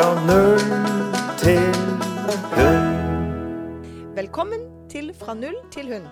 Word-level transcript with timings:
Fra 0.00 0.14
null 0.24 0.60
til 1.36 1.58
hund. 2.54 4.14
Velkommen 4.16 4.62
til 4.88 5.10
Fra 5.20 5.34
null 5.34 5.58
til 5.74 5.90
hund. 5.92 6.06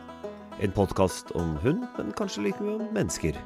En 0.60 0.74
podkast 0.76 1.30
om 1.32 1.54
hund, 1.62 1.86
men 1.96 2.10
kanskje 2.12 2.42
like 2.42 2.60
mye 2.60 2.74
om 2.74 2.90
mennesker. 2.92 3.38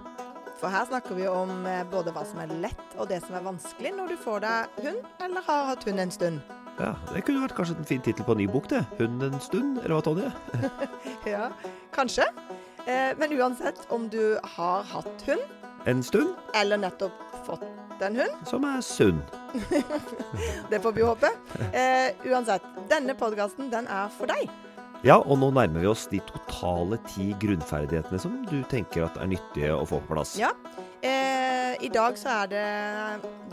For 0.58 0.66
her 0.66 0.88
snakker 0.88 1.14
vi 1.14 1.28
om 1.30 1.52
eh, 1.70 1.84
både 1.92 2.10
hva 2.10 2.24
som 2.26 2.42
er 2.42 2.50
lett 2.64 2.96
og 2.98 3.06
det 3.12 3.20
som 3.22 3.36
er 3.38 3.46
vanskelig 3.46 3.92
når 3.94 4.10
du 4.10 4.16
får 4.24 4.42
deg 4.42 4.82
hund, 4.88 4.98
eller 5.22 5.46
har 5.46 5.68
hatt 5.70 5.86
hund 5.86 6.02
en 6.02 6.10
stund. 6.10 6.42
Ja, 6.80 6.96
Det 7.12 7.22
kunne 7.22 7.44
vært 7.44 7.54
kanskje 7.60 7.78
en 7.78 7.90
fin 7.92 8.02
tittel 8.02 8.26
på 8.26 8.34
en 8.34 8.42
ny 8.42 8.48
bok, 8.50 8.66
det. 8.66 8.82
'Hund 8.98 9.22
en 9.22 9.38
stund', 9.38 9.78
eller 9.84 9.94
hva, 9.94 10.02
Tonje? 10.02 10.32
Ja, 11.36 11.52
kanskje. 11.94 12.26
Eh, 12.88 13.14
men 13.14 13.38
uansett 13.38 13.86
om 13.90 14.10
du 14.10 14.40
har 14.56 14.82
hatt 14.82 15.22
hund, 15.28 15.46
En 15.86 16.02
stund 16.02 16.34
eller 16.54 16.76
nettopp 16.78 17.31
fått 17.46 18.02
en 18.02 18.16
hund, 18.18 18.42
som 18.48 18.64
er 18.66 18.82
sunn. 18.82 19.20
det 20.70 20.80
får 20.82 20.96
vi 20.96 21.06
håpe. 21.06 21.30
Eh, 21.70 22.10
uansett, 22.26 22.66
denne 22.90 23.14
podkasten 23.18 23.70
den 23.72 23.86
er 23.86 24.10
for 24.14 24.30
deg. 24.30 24.50
Ja, 25.02 25.16
og 25.18 25.38
nå 25.42 25.48
nærmer 25.54 25.82
vi 25.82 25.90
oss 25.90 26.04
de 26.10 26.20
totale 26.28 26.98
ti 27.10 27.32
grunnferdighetene 27.42 28.20
som 28.22 28.36
du 28.46 28.60
tenker 28.70 29.08
at 29.08 29.18
er 29.18 29.30
nyttige 29.32 29.74
å 29.74 29.86
få 29.88 29.98
på 30.04 30.14
plass. 30.14 30.36
Ja. 30.38 30.52
Eh, 31.02 31.74
I 31.82 31.90
dag 31.90 32.18
så 32.18 32.30
er 32.44 32.52
det 32.52 32.66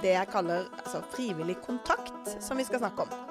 det 0.03 0.13
jeg 0.13 0.29
kaller 0.29 0.67
altså, 0.83 1.01
frivillig 1.15 1.57
kontakt 1.65 2.35
som 2.37 2.61
vi 2.61 2.67
skal 2.69 2.83
snakke 2.83 3.07
om. 3.07 3.28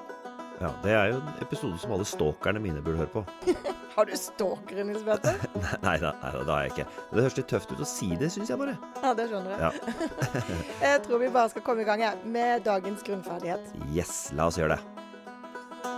Ja, 0.59 0.69
Det 0.83 0.91
er 0.91 1.05
jo 1.13 1.19
en 1.21 1.27
episode 1.41 1.77
som 1.79 1.93
alle 1.95 2.05
stalkerne 2.07 2.59
mine 2.59 2.81
burde 2.83 2.99
høre 2.99 3.11
på. 3.13 3.23
Har 3.95 4.05
du 4.09 4.15
stalkere, 4.19 4.83
Nils 4.87 5.03
Petter? 5.07 5.39
Nei, 5.83 5.95
nei, 6.03 6.11
nei, 6.11 6.31
det 6.35 6.51
har 6.51 6.65
jeg 6.65 6.73
ikke. 6.73 6.85
Men 7.09 7.17
det 7.19 7.25
høres 7.25 7.37
litt 7.39 7.49
tøft 7.51 7.71
ut 7.73 7.83
å 7.83 7.87
si 7.87 8.09
det, 8.19 8.29
syns 8.35 8.51
jeg 8.51 8.59
bare. 8.59 8.75
Ja, 9.03 9.13
det 9.15 9.29
skjønner 9.31 9.55
jeg. 9.55 9.59
Ja. 9.63 10.51
Jeg 10.89 11.03
tror 11.07 11.23
vi 11.23 11.31
bare 11.31 11.51
skal 11.53 11.63
komme 11.65 11.83
i 11.83 11.87
gang 11.87 12.03
jeg, 12.03 12.23
med 12.27 12.63
dagens 12.67 13.03
grunnferdighet. 13.07 13.71
Yes, 13.95 14.29
la 14.35 14.47
oss 14.51 14.59
gjøre 14.59 14.75
det. 14.75 15.89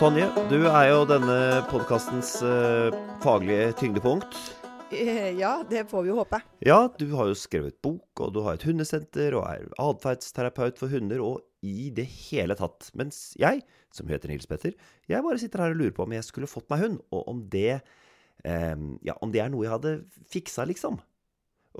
Tonje, 0.00 0.26
du 0.50 0.64
er 0.66 0.88
jo 0.90 1.04
denne 1.06 1.36
podkastens 1.70 2.34
faglige 3.22 3.70
tyngdepunkt. 3.78 4.34
Ja, 5.42 5.52
det 5.68 5.86
får 5.90 6.04
vi 6.04 6.12
jo 6.12 6.18
håpe. 6.20 6.40
Ja, 6.64 6.80
du 6.98 7.06
har 7.16 7.30
jo 7.30 7.38
skrevet 7.38 7.78
bok, 7.84 8.10
og 8.20 8.32
du 8.34 8.42
har 8.46 8.58
et 8.58 8.66
hundesenter, 8.66 9.36
og 9.38 9.46
er 9.48 9.68
atferdsterapeut 9.80 10.80
for 10.80 10.92
hunder, 10.92 11.22
og 11.24 11.42
i 11.62 11.90
det 11.94 12.06
hele 12.28 12.56
tatt. 12.58 12.90
Mens 12.98 13.32
jeg, 13.40 13.62
som 13.94 14.10
heter 14.10 14.32
Nils 14.32 14.48
Petter, 14.50 14.74
jeg 15.10 15.24
bare 15.24 15.40
sitter 15.40 15.64
her 15.64 15.76
og 15.76 15.80
lurer 15.80 15.94
på 15.96 16.06
om 16.06 16.16
jeg 16.16 16.26
skulle 16.26 16.50
fått 16.50 16.68
meg 16.72 16.84
hund, 16.84 16.98
og 17.14 17.30
om 17.30 17.44
det 17.52 17.70
eh, 17.78 18.76
Ja, 19.06 19.16
om 19.20 19.32
det 19.34 19.44
er 19.44 19.52
noe 19.52 19.66
jeg 19.66 19.76
hadde 19.76 19.96
fiksa, 20.32 20.66
liksom. 20.68 21.00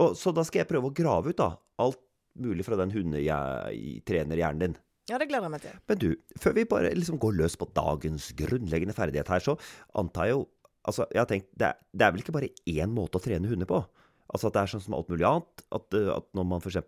Og, 0.01 0.17
så 0.17 0.33
da 0.33 0.45
skal 0.47 0.63
jeg 0.63 0.71
prøve 0.71 0.89
å 0.89 0.97
grave 0.97 1.33
ut, 1.35 1.41
da, 1.41 1.53
alt 1.83 2.01
mulig 2.41 2.65
fra 2.65 2.79
den 2.81 2.95
hundetrenerhjernen 2.95 4.63
din. 4.63 4.81
Ja, 5.11 5.19
det 5.19 5.27
gleder 5.29 5.49
jeg 5.49 5.53
meg 5.53 5.65
til. 5.65 5.79
Men 5.91 5.99
du, 6.01 6.09
før 6.41 6.55
vi 6.57 6.65
bare 6.71 6.93
liksom 6.95 7.19
går 7.21 7.35
løs 7.41 7.57
på 7.59 7.67
dagens 7.75 8.31
grunnleggende 8.39 8.95
ferdighet 8.97 9.29
her, 9.33 9.43
så 9.45 9.57
antar 9.99 10.31
jeg 10.31 10.37
jo 10.37 10.45
Altså, 10.89 11.07
jeg 11.15 11.23
har 11.23 11.29
tenkt, 11.31 11.51
det 11.59 11.69
er, 11.69 11.83
det 11.95 12.07
er 12.07 12.15
vel 12.15 12.25
ikke 12.25 12.35
bare 12.35 12.53
én 12.69 12.95
måte 12.95 13.21
å 13.21 13.23
trene 13.23 13.51
hunder 13.51 13.69
på? 13.71 13.83
Altså 14.33 14.49
at 14.49 14.55
det 14.57 14.63
er 14.63 14.71
sånn 14.73 14.83
som 14.87 14.95
alt 14.97 15.11
mulig 15.13 15.27
annet. 15.29 15.65
At, 15.77 15.97
at 16.15 16.29
når 16.37 16.47
man 16.49 16.63
f.eks. 16.63 16.79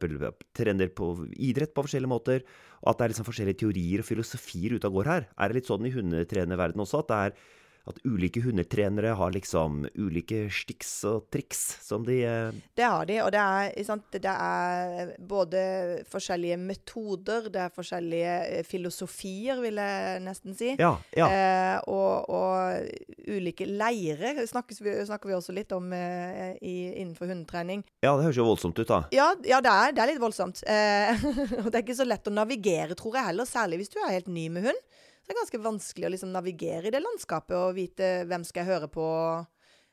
trener 0.57 0.93
på 0.97 1.11
idrett 1.37 1.75
på 1.77 1.85
forskjellige 1.85 2.11
måter, 2.11 2.47
og 2.81 2.93
at 2.93 3.01
det 3.01 3.07
er 3.07 3.13
liksom 3.13 3.29
forskjellige 3.29 3.61
teorier 3.65 4.01
og 4.01 4.09
filosofier 4.09 4.77
ute 4.77 4.89
og 4.89 5.01
går 5.01 5.11
her. 5.13 5.29
Er 5.37 5.53
det 5.53 5.61
litt 5.61 5.69
sånn 5.69 5.85
i 5.87 5.93
hundetrenerverdenen 5.93 6.87
også, 6.87 7.05
at 7.05 7.13
det 7.13 7.21
er 7.21 7.37
at 7.85 7.99
ulike 8.09 8.41
hundetrenere 8.41 9.13
har 9.19 9.33
liksom 9.35 9.83
ulike 10.01 10.47
stiks 10.53 10.93
og 11.09 11.27
triks 11.33 11.61
som 11.85 12.05
de 12.07 12.21
uh, 12.25 12.61
Det 12.77 12.87
har 12.87 13.05
de, 13.09 13.19
og 13.21 13.31
det 13.35 13.43
er, 13.43 13.75
sant, 13.85 14.07
det 14.13 14.31
er 14.31 15.13
både 15.21 15.61
forskjellige 16.09 16.57
metoder, 16.61 17.51
det 17.53 17.61
er 17.67 17.75
forskjellige 17.75 18.35
eh, 18.47 18.65
filosofier, 18.67 19.61
vil 19.61 19.81
jeg 19.81 20.23
nesten 20.25 20.57
si. 20.57 20.73
Ja. 20.81 20.95
ja. 21.17 21.29
Eh, 21.29 21.77
og, 21.93 22.31
og 22.33 23.29
ulike 23.29 23.69
leirer 23.69 24.41
snakkes 24.49 24.81
snakker 25.09 25.31
vi 25.31 25.37
også 25.37 25.55
litt 25.57 25.73
om 25.77 25.93
eh, 25.97 26.57
i, 26.65 26.77
innenfor 27.03 27.29
hundetrening. 27.31 27.85
ja, 28.05 28.15
det 28.15 28.27
høres 28.27 28.41
jo 28.41 28.49
voldsomt 28.49 28.81
ut, 28.81 28.89
da. 28.89 29.03
Ja, 29.15 29.31
ja 29.45 29.61
det, 29.65 29.73
er, 29.73 29.95
det 29.97 30.05
er 30.05 30.13
litt 30.15 30.23
voldsomt. 30.23 30.65
Eh, 30.67 31.25
og 31.63 31.69
det 31.69 31.79
er 31.79 31.83
ikke 31.85 32.01
så 32.01 32.09
lett 32.09 32.31
å 32.31 32.35
navigere, 32.35 32.97
tror 32.99 33.19
jeg 33.19 33.33
heller, 33.33 33.49
særlig 33.49 33.83
hvis 33.83 33.93
du 33.93 34.01
er 34.01 34.17
helt 34.17 34.31
ny 34.33 34.49
med 34.53 34.71
hund. 34.71 34.85
Så 35.25 35.31
det 35.31 35.35
er 35.39 35.41
ganske 35.41 35.63
vanskelig 35.65 36.05
å 36.05 36.13
liksom 36.13 36.33
navigere 36.35 36.91
i 36.91 36.93
det 36.93 37.01
landskapet 37.01 37.57
og 37.57 37.79
vite 37.79 38.11
hvem 38.29 38.45
skal 38.45 38.61
jeg 38.61 38.75
høre 38.75 38.91
på. 38.93 39.07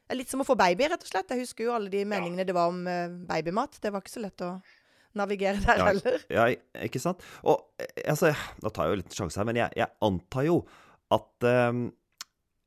Det 0.04 0.12
er 0.12 0.20
litt 0.20 0.34
som 0.34 0.44
å 0.44 0.48
få 0.48 0.58
baby, 0.60 0.90
rett 0.92 1.06
og 1.06 1.08
slett. 1.08 1.32
Jeg 1.32 1.46
husker 1.46 1.70
jo 1.70 1.76
alle 1.78 1.88
de 1.94 2.02
meningene 2.04 2.44
det 2.44 2.56
var 2.58 2.68
om 2.68 2.82
eh, 2.92 3.08
babymat. 3.30 3.80
Det 3.80 3.94
var 3.96 4.04
ikke 4.04 4.12
så 4.12 4.26
lett 4.26 4.44
å 4.44 4.52
navigere 5.16 5.64
der 5.64 5.80
Ja, 5.80 5.88
heller. 5.88 6.28
Ja, 6.36 6.50
ikke 6.84 7.00
sant? 7.00 7.24
Og 7.48 7.64
eh, 7.80 8.04
altså, 8.12 8.34
nå 8.60 8.74
tar 8.76 8.90
jeg 8.90 8.98
jo 8.98 9.02
litt 9.06 9.16
sjanse 9.16 9.40
her, 9.40 9.48
men 9.48 9.62
jeg, 9.62 9.72
jeg 9.80 9.92
antar 10.04 10.48
jo 10.50 10.60
at 11.16 11.48
um, 11.48 11.90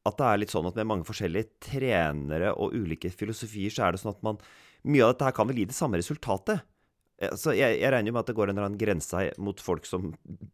at 0.04 0.18
det 0.20 0.28
er 0.28 0.40
litt 0.42 0.52
sånn 0.52 0.66
at 0.68 0.76
med 0.76 0.88
mange 0.88 1.08
forskjellige 1.08 1.62
trenere 1.64 2.50
og 2.60 2.74
ulike 2.76 3.08
filosofier, 3.12 3.72
så 3.72 3.86
er 3.86 3.94
det 3.94 4.02
sånn 4.02 4.12
at 4.16 4.24
man 4.26 4.40
Mye 4.84 5.00
av 5.00 5.14
dette 5.14 5.24
her 5.24 5.32
kan 5.32 5.48
vel 5.48 5.62
gi 5.62 5.64
det 5.70 5.72
samme 5.72 5.96
resultatet. 5.96 6.60
Så 7.40 7.54
jeg, 7.56 7.78
jeg 7.80 7.88
regner 7.88 8.10
jo 8.10 8.12
med 8.12 8.20
at 8.20 8.28
det 8.28 8.34
går 8.36 8.50
en 8.50 8.58
eller 8.58 8.66
annen 8.66 8.76
grense 8.76 9.22
mot 9.40 9.62
folk 9.64 9.86
som 9.88 10.10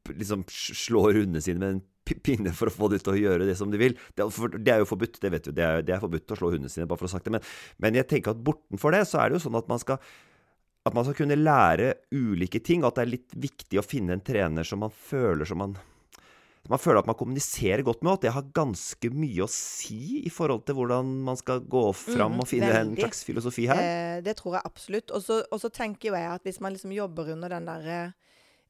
liksom 0.06 0.44
slår 0.46 1.16
hundene 1.16 1.42
sine 1.42 1.58
med 1.58 1.72
en 1.72 1.80
pinne 2.18 2.54
for 2.56 2.70
å 2.70 2.74
få 2.74 2.88
dem 2.92 3.02
til 3.02 3.14
å 3.14 3.20
gjøre 3.20 3.46
det 3.48 3.56
som 3.58 3.70
de 3.72 3.80
vil. 3.80 3.94
Det 4.16 4.24
er, 4.24 4.80
jo 4.82 4.88
forbudt, 4.88 5.20
det 5.22 5.30
vet 5.34 5.46
du. 5.46 5.52
Det 5.56 5.66
er, 5.66 5.84
det 5.86 5.94
er 5.96 6.02
forbudt 6.02 6.34
å 6.34 6.40
slå 6.40 6.50
hundene 6.54 6.72
sine, 6.72 6.88
bare 6.90 7.00
for 7.00 7.08
å 7.08 7.12
ha 7.12 7.18
sagt 7.18 7.28
det. 7.28 7.36
Men, 7.36 7.46
men 7.82 8.00
jeg 8.00 8.08
tenker 8.10 8.34
at 8.34 8.42
bortenfor 8.44 8.96
det, 8.96 9.04
så 9.10 9.22
er 9.22 9.30
det 9.30 9.38
jo 9.38 9.44
sånn 9.46 9.60
at 9.60 9.70
man 9.70 9.82
skal 9.82 10.02
at 10.88 10.94
man 10.96 11.04
skal 11.04 11.16
kunne 11.18 11.36
lære 11.36 11.92
ulike 12.16 12.62
ting, 12.64 12.80
og 12.80 12.90
at 12.90 13.00
det 13.00 13.02
er 13.02 13.14
litt 13.14 13.34
viktig 13.36 13.80
å 13.80 13.84
finne 13.84 14.16
en 14.16 14.22
trener 14.24 14.64
som 14.64 14.80
man 14.80 14.94
føler 14.94 15.48
som 15.48 15.60
man 15.60 15.76
man 16.68 16.78
føler 16.78 17.00
at 17.00 17.08
man 17.08 17.16
kommuniserer 17.18 17.82
godt 17.82 18.02
med, 18.04 18.12
og 18.12 18.18
at 18.18 18.24
det 18.26 18.32
har 18.34 18.50
ganske 18.54 19.10
mye 19.10 19.42
å 19.42 19.48
si 19.50 20.20
i 20.28 20.30
forhold 20.30 20.66
til 20.68 20.76
hvordan 20.78 21.08
man 21.26 21.38
skal 21.40 21.64
gå 21.64 21.82
fram 21.96 22.36
mm, 22.36 22.42
og 22.44 22.48
finne 22.50 22.70
en 22.76 22.92
slags 22.98 23.24
filosofi 23.26 23.64
her. 23.70 23.80
Eh, 23.80 24.18
det 24.22 24.36
tror 24.38 24.58
jeg 24.58 24.68
absolutt. 24.68 25.14
Og 25.16 25.24
så 25.24 25.70
tenker 25.72 26.10
jo 26.10 26.18
jeg 26.18 26.28
at 26.30 26.44
hvis 26.46 26.60
man 26.62 26.76
liksom 26.76 26.92
jobber 26.94 27.32
under 27.34 27.56
den 27.56 27.66
derre 27.66 27.96
eh, 28.04 28.12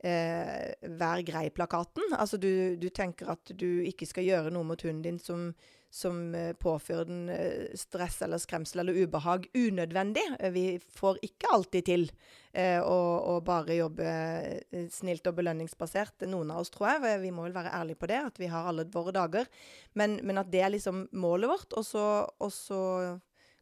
Vær 0.00 1.20
grei-plakaten 1.28 2.14
Altså 2.16 2.38
du, 2.40 2.76
du 2.80 2.86
tenker 2.88 3.34
at 3.34 3.50
du 3.52 3.82
ikke 3.84 4.06
skal 4.08 4.24
gjøre 4.24 4.52
noe 4.54 4.64
mot 4.64 4.80
hunden 4.80 5.02
din 5.04 5.18
som, 5.20 5.50
som 5.90 6.34
eh, 6.34 6.52
påfører 6.54 7.08
den 7.08 7.28
eh, 7.34 7.72
stress 7.78 8.20
eller 8.22 8.38
skremsel 8.38 8.80
eller 8.80 8.96
ubehag 9.02 9.48
unødvendig. 9.54 10.22
Eh, 10.38 10.52
Vi 10.54 10.64
får 10.96 11.18
ikke 11.26 11.50
alltid 11.52 11.86
til 11.88 12.06
eh, 12.52 12.78
å, 12.78 12.98
å 13.34 13.40
bare 13.44 13.76
jobbe 13.76 14.06
eh, 14.06 14.86
snilt 14.94 15.26
og 15.26 15.40
belønningsbasert. 15.40 16.28
Noen 16.30 16.54
av 16.54 16.62
oss, 16.62 16.70
tror 16.70 16.92
jeg. 16.92 17.20
Vi 17.24 17.34
må 17.34 17.48
vel 17.48 17.56
være 17.58 17.74
ærlige 17.74 18.00
på 18.00 18.10
det, 18.10 18.20
at 18.30 18.38
vi 18.38 18.50
har 18.52 18.70
alle 18.70 18.86
våre 18.94 19.14
dager. 19.16 19.50
Men, 19.98 20.20
men 20.22 20.38
at 20.40 20.52
det 20.52 20.62
er 20.62 20.74
liksom 20.76 21.08
målet 21.12 21.50
vårt. 21.50 21.74
Og 21.74 21.86
så, 21.86 22.06
og 22.38 22.54
så 22.54 22.80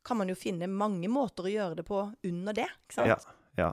kan 0.05 0.20
man 0.20 0.28
jo 0.28 0.37
finne 0.38 0.69
mange 0.70 1.09
måter 1.12 1.49
å 1.49 1.55
gjøre 1.55 1.81
det 1.81 1.88
på 1.88 2.05
under 2.28 2.60
det. 2.60 2.69
ikke 2.84 3.00
sant? 3.00 3.31
Ja, 3.56 3.65
ja. 3.65 3.72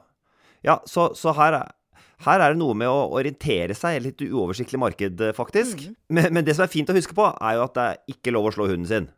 ja 0.63 0.79
så, 0.87 1.09
så 1.15 1.35
her, 1.35 1.59
er, 1.59 1.74
her 2.23 2.39
er 2.39 2.53
det 2.53 2.61
noe 2.61 2.75
med 2.77 2.87
å 2.87 3.09
orientere 3.17 3.75
seg 3.77 3.95
i 3.95 3.99
et 3.99 4.07
litt 4.07 4.23
uoversiktlig 4.29 4.79
marked, 4.79 5.21
eh, 5.21 5.35
faktisk. 5.35 5.83
Mm. 5.83 5.99
Men, 6.15 6.31
men 6.37 6.47
det 6.47 6.55
som 6.55 6.65
er 6.65 6.71
fint 6.71 6.89
å 6.89 6.95
huske 6.95 7.17
på, 7.17 7.27
er 7.27 7.57
jo 7.57 7.65
at 7.65 7.75
det 7.75 7.85
er 7.91 8.15
ikke 8.15 8.33
lov 8.35 8.49
å 8.49 8.55
slå 8.55 8.69
hunden 8.71 8.89
sin. 8.89 9.09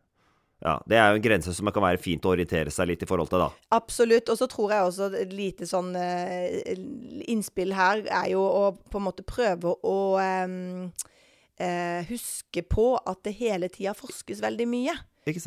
Ja, 0.64 0.80
Det 0.90 0.98
er 0.98 1.12
jo 1.12 1.20
en 1.20 1.22
grense 1.22 1.52
som 1.54 1.70
kan 1.70 1.86
være 1.86 2.02
fint 2.02 2.24
å 2.26 2.32
orientere 2.34 2.72
seg 2.74 2.90
litt 2.90 3.04
i 3.06 3.10
forhold 3.10 3.30
til, 3.30 3.44
da. 3.44 3.50
Absolutt. 3.78 4.32
Og 4.34 4.40
så 4.40 4.48
tror 4.50 4.74
jeg 4.74 4.88
også 4.88 5.10
et 5.20 5.36
lite 5.36 5.68
sånn 5.70 5.92
eh, 6.00 6.74
innspill 7.30 7.76
her 7.78 8.02
er 8.08 8.32
jo 8.32 8.42
å 8.42 8.72
på 8.74 8.98
en 8.98 9.06
måte 9.06 9.26
prøve 9.28 9.76
å 9.86 10.00
um, 10.18 10.88
uh, 11.62 12.02
huske 12.10 12.66
på 12.66 12.88
at 12.98 13.22
det 13.28 13.36
hele 13.38 13.70
tida 13.70 13.94
forskes 13.98 14.42
veldig 14.42 14.68
mye. 14.72 14.98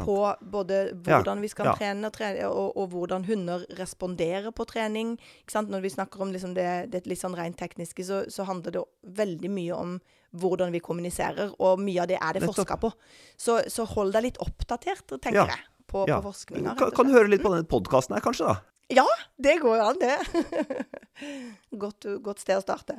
På 0.06 0.34
både 0.40 0.80
hvordan 1.06 1.40
vi 1.40 1.50
skal 1.52 1.70
ja. 1.70 1.74
trene, 1.78 2.10
trene 2.14 2.48
og, 2.48 2.76
og 2.76 2.90
hvordan 2.94 3.24
hunder 3.28 3.64
responderer 3.78 4.52
på 4.52 4.66
trening. 4.68 5.16
Når 5.54 5.84
vi 5.84 5.92
snakker 5.96 6.22
om 6.22 6.32
liksom 6.34 6.54
det, 6.54 6.68
det 6.92 7.04
litt 7.10 7.20
sånn 7.20 7.36
rent 7.38 7.58
tekniske, 7.60 8.04
så, 8.06 8.22
så 8.30 8.46
handler 8.48 8.76
det 8.78 8.84
veldig 9.20 9.50
mye 9.50 9.76
om 9.76 9.98
hvordan 10.30 10.70
vi 10.70 10.78
kommuniserer, 10.78 11.50
og 11.58 11.80
mye 11.82 12.04
av 12.04 12.10
det 12.10 12.18
er 12.22 12.38
det 12.38 12.46
forska 12.46 12.76
på. 12.78 12.92
Så, 13.34 13.60
så 13.66 13.86
hold 13.96 14.14
deg 14.14 14.28
litt 14.28 14.38
oppdatert, 14.42 15.16
tenker 15.18 15.42
Ja. 15.42 15.46
jeg, 15.50 15.64
på, 15.90 16.04
på 16.06 16.20
forskninga. 16.28 16.76
Kan, 16.78 16.92
kan 16.94 17.08
du 17.08 17.16
høre 17.16 17.32
litt 17.32 17.42
på 17.42 17.50
denne 17.50 17.66
podkasten 17.66 18.14
her, 18.14 18.22
kanskje, 18.22 18.52
da? 18.52 18.60
Ja, 18.90 19.06
det 19.38 19.60
går 19.62 19.76
jo 19.78 19.86
an, 19.86 19.98
det. 20.00 20.16
godt, 21.82 22.08
godt 22.24 22.42
sted 22.42 22.58
å 22.58 22.64
starte. 22.64 22.96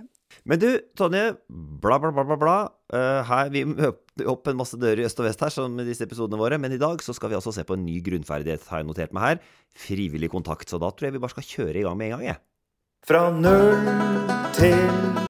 Men 0.48 0.62
du, 0.62 0.70
Tonje, 0.96 1.34
bla, 1.52 1.98
bla, 2.00 2.14
bla, 2.16 2.24
bla, 2.24 2.38
bla. 2.40 2.58
Uh, 2.94 3.20
her, 3.28 3.52
vi 3.52 3.66
åpner 3.68 4.30
opp 4.32 4.48
en 4.48 4.60
masse 4.62 4.80
dører 4.80 5.04
i 5.04 5.08
øst 5.08 5.20
og 5.20 5.28
vest 5.28 5.44
her, 5.44 5.52
som 5.54 5.76
med 5.76 5.90
disse 5.92 6.06
episodene 6.08 6.40
våre, 6.40 6.60
men 6.62 6.76
i 6.76 6.80
dag 6.82 7.04
så 7.04 7.16
skal 7.18 7.34
vi 7.34 7.40
altså 7.40 7.54
se 7.56 7.66
på 7.68 7.76
en 7.76 7.84
ny 7.88 8.00
grunnferdighet, 8.06 8.70
har 8.72 8.84
jeg 8.84 8.90
notert 8.90 9.18
meg 9.18 9.28
her. 9.28 9.42
Frivillig 9.88 10.32
kontakt. 10.32 10.72
Så 10.72 10.80
da 10.82 10.94
tror 10.94 11.10
jeg 11.10 11.18
vi 11.18 11.24
bare 11.26 11.36
skal 11.36 11.50
kjøre 11.50 11.82
i 11.82 11.84
gang 11.88 12.00
med 12.00 12.12
en 12.12 12.18
gang, 12.18 12.30
jeg. 12.32 12.42
Fra 13.08 13.28
null 13.34 14.32
til 14.56 15.30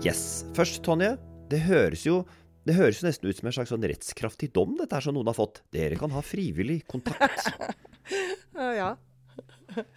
Yes. 0.00 0.46
Først, 0.56 0.80
Tonje. 0.80 1.18
Det 1.50 1.58
høres 1.66 2.06
jo 2.06 2.22
det 2.64 2.76
høres 2.76 3.00
jo 3.00 3.06
nesten 3.08 3.28
ut 3.28 3.36
som 3.36 3.48
en 3.48 3.54
slags 3.56 3.70
sånn 3.72 3.84
rettskraftig 3.88 4.50
dom, 4.56 4.74
dette 4.78 4.96
her 4.96 5.04
som 5.04 5.16
noen 5.16 5.28
har 5.28 5.36
fått. 5.36 5.62
Dere 5.74 5.96
kan 6.00 6.12
ha 6.12 6.20
frivillig 6.24 6.82
kontakt. 6.88 7.48
ja. 8.80 8.94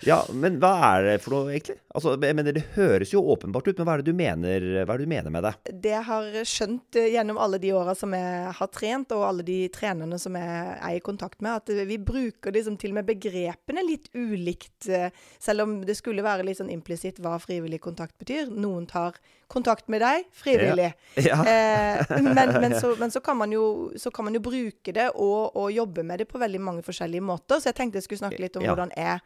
Ja, 0.05 0.19
men 0.33 0.59
hva 0.61 0.71
er 0.93 1.03
det 1.07 1.15
for 1.23 1.35
noe, 1.35 1.51
egentlig? 1.53 1.77
Altså, 1.93 2.13
jeg 2.21 2.35
mener, 2.37 2.53
Det 2.55 2.63
høres 2.75 3.11
jo 3.13 3.21
åpenbart 3.33 3.67
ut, 3.69 3.77
men 3.79 3.87
hva 3.87 3.95
er 3.97 4.03
det 4.03 4.11
du 4.13 4.17
mener, 4.17 4.65
hva 4.85 4.93
er 4.95 5.01
det 5.03 5.07
du 5.07 5.11
mener 5.13 5.33
med 5.33 5.43
det? 5.47 5.53
Det 5.83 5.93
jeg 5.93 6.05
har 6.07 6.29
skjønt 6.49 6.99
eh, 6.99 7.09
gjennom 7.15 7.37
alle 7.41 7.59
de 7.63 7.73
åra 7.77 7.95
som 7.97 8.13
jeg 8.17 8.53
har 8.59 8.71
trent, 8.73 9.11
og 9.17 9.25
alle 9.27 9.45
de 9.47 9.59
trenerne 9.73 10.19
som 10.21 10.35
jeg 10.39 10.77
er 10.79 10.97
i 10.97 11.03
kontakt 11.05 11.41
med, 11.45 11.61
at 11.63 11.87
vi 11.89 11.97
bruker 12.01 12.53
liksom 12.55 12.77
til 12.81 12.93
og 12.93 12.99
med 13.01 13.09
begrepene 13.11 13.85
litt 13.87 14.09
ulikt. 14.13 14.89
eh, 14.89 15.09
Selv 15.39 15.65
om 15.67 15.79
det 15.85 15.97
skulle 15.99 16.23
være 16.25 16.45
litt 16.47 16.59
sånn 16.61 16.71
implisitt 16.73 17.19
hva 17.23 17.37
frivillig 17.41 17.81
kontakt 17.83 18.17
betyr. 18.21 18.51
Noen 18.53 18.85
tar 18.89 19.17
kontakt 19.53 19.89
med 19.91 20.01
deg 20.01 20.25
frivillig. 20.33 20.91
Ja. 21.21 21.39
Eh, 21.53 21.99
men, 22.23 22.49
men, 22.63 22.73
så, 22.79 22.95
men 22.99 23.11
så, 23.13 23.19
kan 23.21 23.37
man 23.37 23.51
jo, 23.53 23.91
så 23.99 24.09
kan 24.13 24.25
man 24.25 24.33
jo 24.33 24.41
bruke 24.43 24.93
det 24.95 25.09
og, 25.13 25.53
og 25.59 25.69
jobbe 25.71 26.03
med 26.03 26.19
det 26.23 26.27
på 26.29 26.39
veldig 26.41 26.61
mange 26.61 26.81
forskjellige 26.85 27.21
måter. 27.21 27.59
Så 27.61 27.69
jeg 27.69 27.77
tenkte 27.77 27.99
jeg 27.99 28.07
skulle 28.07 28.23
snakke 28.23 28.41
litt 28.41 28.57
om 28.57 28.63
Ja. 28.65 28.73
hvordan, 28.73 28.91
jeg, 28.97 29.19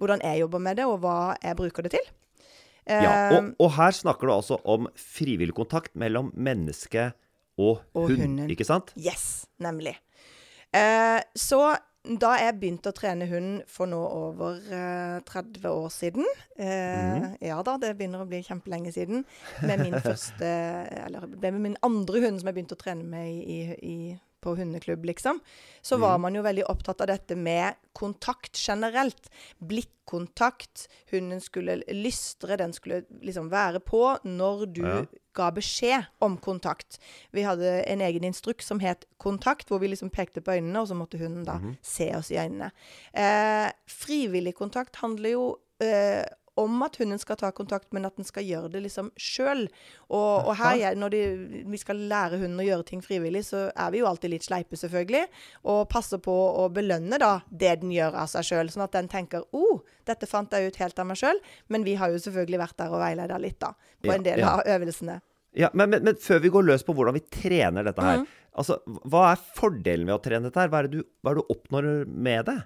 hvordan 0.00 0.22
jeg 0.24 0.40
jobber 0.44 0.62
med 0.62 0.76
det, 0.80 0.86
og 0.88 1.00
hva 1.04 1.16
jeg 1.42 1.58
bruker 1.58 1.88
det 1.88 1.96
til. 1.98 2.10
Ja, 2.90 3.12
Eh, 3.30 3.36
og, 3.36 3.52
og 3.62 3.68
her 3.76 3.94
snakker 3.94 4.26
du 4.26 4.32
altså 4.34 4.56
om 4.66 4.88
frivillig 4.98 5.54
kontakt 5.54 5.92
mellom 5.94 6.32
menneske 6.34 7.12
og, 7.54 7.84
Og 7.94 8.08
hund, 8.08 8.18
hunden. 8.24 8.50
ikke 8.50 8.66
sant? 8.66 8.90
Yes, 8.98 9.46
nemlig. 9.62 9.92
Eh, 10.74 11.20
så 11.38 11.76
da 12.02 12.32
jeg 12.40 12.56
begynte 12.58 12.90
å 12.90 12.96
trene 12.96 13.28
hund 13.30 13.60
for 13.70 13.86
nå 13.86 14.00
over 14.02 14.56
eh, 14.74 15.20
30 15.28 15.68
år 15.70 15.86
siden 15.94 16.26
eh, 16.58 17.28
Ja 17.46 17.60
da, 17.62 17.76
det 17.78 17.92
begynner 18.00 18.24
å 18.24 18.26
bli 18.26 18.40
kjempelenge 18.42 18.90
siden. 18.96 19.22
Med 19.62 19.84
min 19.84 19.94
første 20.08 20.48
Eller 21.04 21.28
det 21.30 21.52
med 21.54 21.62
min 21.68 21.78
andre 21.86 22.24
hund 22.24 22.40
som 22.42 22.50
jeg 22.50 22.56
begynte 22.58 22.74
å 22.74 22.82
trene 22.82 23.06
med 23.06 23.30
i, 23.30 23.60
i, 23.78 23.96
på 24.42 24.56
hundeklubb, 24.58 25.04
liksom. 25.08 25.38
Så 25.82 25.96
var 26.02 26.18
man 26.18 26.34
jo 26.34 26.42
veldig 26.42 26.64
opptatt 26.68 27.00
av 27.00 27.06
dette 27.12 27.36
med 27.38 27.74
kontakt 27.96 28.58
generelt. 28.58 29.30
Blikkontakt. 29.62 30.88
Hunden 31.10 31.40
skulle 31.40 31.78
lystre, 31.88 32.56
den 32.58 32.72
skulle 32.72 33.02
liksom 33.22 33.48
være 33.52 33.80
på 33.80 34.02
når 34.24 34.66
du 34.72 34.82
Ja. 34.82 35.04
ga 35.34 35.50
beskjed 35.50 36.06
om 36.20 36.36
kontakt. 36.38 36.98
Vi 37.32 37.42
hadde 37.42 37.84
en 37.88 38.00
egen 38.00 38.24
instruks 38.24 38.66
som 38.66 38.80
het 38.80 39.04
kontakt, 39.18 39.68
hvor 39.68 39.78
vi 39.80 39.88
liksom 39.88 40.10
pekte 40.10 40.40
på 40.42 40.52
øynene, 40.58 40.80
og 40.80 40.88
så 40.88 40.94
måtte 40.94 41.18
hunden 41.18 41.44
da 41.44 41.58
se 41.82 42.10
oss 42.16 42.30
i 42.30 42.36
øynene. 42.36 42.70
Eh, 43.14 43.70
frivillig 43.88 44.54
kontakt 44.54 44.96
handler 44.96 45.30
jo 45.30 45.58
eh, 45.80 46.24
om 46.60 46.82
at 46.84 46.96
hunden 47.00 47.18
skal 47.18 47.36
ta 47.40 47.48
kontakt, 47.56 47.88
men 47.96 48.04
at 48.04 48.16
den 48.16 48.26
skal 48.28 48.44
gjøre 48.44 48.68
det 48.74 48.82
liksom 48.84 49.08
sjøl. 49.16 49.62
Og, 50.10 50.48
og 50.50 50.56
her, 50.58 50.74
jeg- 50.76 50.98
når 51.00 51.10
de, 51.14 51.20
vi 51.72 51.78
skal 51.80 51.96
lære 52.10 52.38
hunden 52.42 52.60
å 52.60 52.66
gjøre 52.66 52.84
ting 52.90 53.00
frivillig, 53.00 53.44
så 53.48 53.70
er 53.72 53.90
vi 53.94 53.98
jo 54.02 54.06
alltid 54.10 54.30
litt 54.34 54.44
sleipe, 54.44 54.76
selvfølgelig. 54.76 55.24
Og 55.64 55.88
passer 55.88 56.18
på 56.18 56.34
å 56.34 56.68
belønne 56.72 57.18
da 57.18 57.40
det 57.50 57.80
den 57.80 57.90
gjør 57.94 58.14
av 58.24 58.28
seg 58.28 58.44
sjøl, 58.44 58.68
sånn 58.74 58.84
at 58.84 58.92
den 58.92 59.08
tenker 59.08 59.40
'Å, 59.42 59.62
oh, 59.64 59.80
dette 60.04 60.26
fant 60.28 60.50
jeg 60.52 60.66
ut 60.72 60.76
helt 60.76 60.98
av 60.98 61.06
meg 61.06 61.16
sjøl'. 61.16 61.40
Men 61.68 61.84
vi 61.84 61.94
har 61.94 62.10
jo 62.10 62.18
selvfølgelig 62.18 62.58
vært 62.58 62.76
der 62.76 62.88
og 62.92 63.00
veileda 63.00 63.38
litt, 63.40 63.58
da. 63.58 63.72
På 64.02 64.12
Ja, 64.12 64.14
en 64.14 64.22
del 64.22 64.38
ja. 64.40 64.48
av 64.58 64.60
øvelsene. 64.66 65.20
Ja, 65.54 65.68
men, 65.74 65.90
men, 65.90 66.02
men 66.04 66.14
før 66.16 66.40
vi 66.40 66.48
går 66.48 66.64
løs 66.64 66.82
på 66.82 66.94
hvordan 66.94 67.12
vi 67.14 67.20
trener 67.28 67.84
dette 67.84 68.00
her, 68.00 68.18
her, 68.18 68.26
altså, 68.56 68.78
hva 69.04 69.32
er 69.32 69.40
fordelen 69.56 70.06
ved 70.06 70.14
å 70.16 70.22
trene 70.22 70.48
dette 70.48 70.56
her? 70.60 70.68
Hva 70.68 70.78
er 70.80 70.88
det 70.88 71.00
du, 71.00 71.04
hva 71.22 71.30
er 71.32 71.34
det 71.34 71.44
du 71.44 71.54
oppnår 71.54 72.06
med 72.08 72.46
det? 72.46 72.58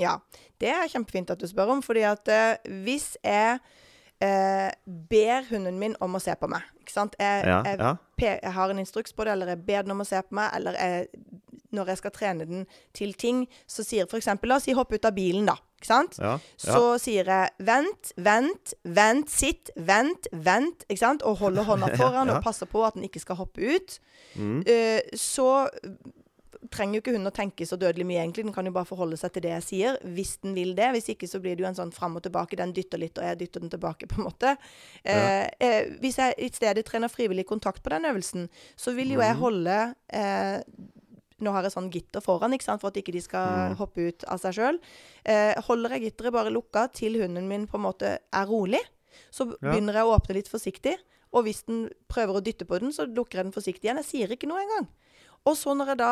Ja, 0.00 0.16
det 0.60 0.72
er 0.72 0.90
kjempefint 0.90 1.32
at 1.32 1.40
du 1.40 1.48
spør 1.50 1.74
om, 1.76 1.82
fordi 1.84 2.04
at 2.08 2.28
uh, 2.32 2.72
hvis 2.84 3.12
jeg 3.24 3.58
uh, 4.24 4.70
ber 5.10 5.48
hunden 5.50 5.80
min 5.80 5.96
om 6.00 6.16
å 6.16 6.22
se 6.22 6.34
på 6.38 6.48
meg, 6.50 6.64
ikke 6.82 6.94
sant? 6.94 7.18
Jeg, 7.20 7.46
Ja, 7.48 7.60
jeg, 7.66 7.78
ja. 7.80 7.96
jeg 8.42 8.54
har 8.56 8.72
en 8.72 8.82
instruks 8.82 9.12
på 9.12 9.26
det, 9.26 9.36
eller 9.36 9.52
jeg 9.54 9.64
ber 9.66 9.86
den 9.86 9.96
om 9.96 10.04
å 10.04 10.08
se 10.08 10.22
på 10.22 10.38
meg, 10.38 10.52
eller 10.56 10.78
jeg, 10.78 11.08
når 11.72 11.92
jeg 11.92 12.02
skal 12.02 12.14
trene 12.14 12.46
den 12.48 12.64
til 12.96 13.14
ting, 13.18 13.44
så 13.66 13.84
sier 13.86 14.08
eksempel, 14.16 14.50
la 14.50 14.58
oss 14.60 14.68
si 14.68 14.74
hopp 14.76 14.92
ut 14.92 15.08
av 15.08 15.14
bilen 15.16 15.48
da, 15.48 15.56
ikke 15.80 15.88
sant? 15.88 16.18
Ja. 16.20 16.34
Så 16.60 16.96
sier 17.02 17.28
jeg 17.28 17.66
vent, 17.66 18.12
vent, 18.16 18.74
vent, 18.84 19.32
sitt, 19.32 19.72
vent, 19.76 20.28
vent, 20.32 20.84
ikke 20.88 21.02
sant? 21.04 21.24
Og 21.26 21.40
holder 21.40 21.68
hånda 21.68 21.92
foran 21.96 22.30
og 22.34 22.42
passer 22.44 22.70
på 22.70 22.84
at 22.86 22.98
den 22.98 23.08
ikke 23.08 23.24
skal 23.24 23.40
hoppe 23.40 23.76
ut. 23.76 23.96
Mm. 24.36 24.60
Uh, 24.68 25.16
så 25.18 25.48
trenger 26.72 26.98
jo 26.98 27.02
ikke 27.02 27.14
hunden 27.14 27.30
å 27.30 27.34
tenke 27.34 27.66
så 27.68 27.76
dødelig 27.80 28.06
mye, 28.08 28.22
egentlig. 28.24 28.46
Den 28.48 28.56
kan 28.56 28.68
jo 28.68 28.74
bare 28.74 28.88
forholde 28.88 29.18
seg 29.20 29.34
til 29.34 29.44
det 29.46 29.52
jeg 29.54 29.66
sier, 29.66 29.98
hvis 30.16 30.34
den 30.44 30.56
vil 30.56 30.72
det. 30.78 30.88
Hvis 30.96 31.10
ikke 31.14 31.28
så 31.30 31.40
blir 31.42 31.58
det 31.58 31.64
jo 31.64 31.68
en 31.70 31.78
sånn 31.78 31.92
fram 31.94 32.16
og 32.18 32.24
tilbake. 32.24 32.58
Den 32.60 32.74
dytter 32.76 33.00
litt, 33.02 33.18
og 33.20 33.28
jeg 33.28 33.40
dytter 33.42 33.64
den 33.64 33.72
tilbake, 33.74 34.08
på 34.10 34.20
en 34.20 34.26
måte. 34.28 34.56
Ja. 35.04 35.20
eh, 35.58 35.92
hvis 36.02 36.18
jeg 36.20 36.38
i 36.38 36.50
stedet 36.54 36.86
trener 36.88 37.12
frivillig 37.12 37.46
kontakt 37.48 37.82
på 37.84 37.94
den 37.94 38.08
øvelsen, 38.10 38.48
så 38.76 38.96
vil 38.96 39.14
jo 39.14 39.22
jeg 39.22 39.38
holde 39.40 39.78
eh, 40.12 40.58
nå 41.42 41.52
har 41.54 41.66
jeg 41.66 41.74
sånn 41.74 41.90
gitter 41.92 42.22
foran, 42.22 42.54
ikke 42.54 42.68
sant, 42.68 42.82
for 42.82 42.92
at 42.92 42.98
ikke 43.00 43.14
de 43.16 43.22
skal 43.24 43.74
hoppe 43.80 44.08
ut 44.08 44.26
av 44.30 44.38
seg 44.42 44.54
sjøl. 44.58 44.78
Eh, 45.26 45.58
holder 45.66 45.96
jeg 45.96 46.08
gitteret 46.08 46.36
bare 46.36 46.52
lukka 46.54 46.86
til 46.94 47.18
hunden 47.22 47.48
min 47.50 47.66
på 47.70 47.80
en 47.80 47.86
måte 47.88 48.12
er 48.22 48.46
rolig, 48.46 48.80
så 49.34 49.48
begynner 49.50 49.98
jeg 49.98 50.08
å 50.08 50.14
åpne 50.14 50.38
litt 50.38 50.50
forsiktig. 50.50 50.94
Og 51.32 51.46
hvis 51.46 51.64
den 51.68 51.86
prøver 52.12 52.38
å 52.38 52.44
dytte 52.44 52.66
på 52.68 52.78
den, 52.80 52.92
så 52.92 53.06
lukker 53.08 53.40
jeg 53.40 53.48
den 53.48 53.54
forsiktig 53.54 53.88
igjen. 53.88 54.00
Jeg 54.02 54.08
sier 54.10 54.34
ikke 54.34 54.48
noe 54.50 54.62
engang. 54.62 54.88
Og 55.48 55.56
så 55.58 55.72
når 55.74 55.88
jeg 55.92 55.98
da 55.98 56.10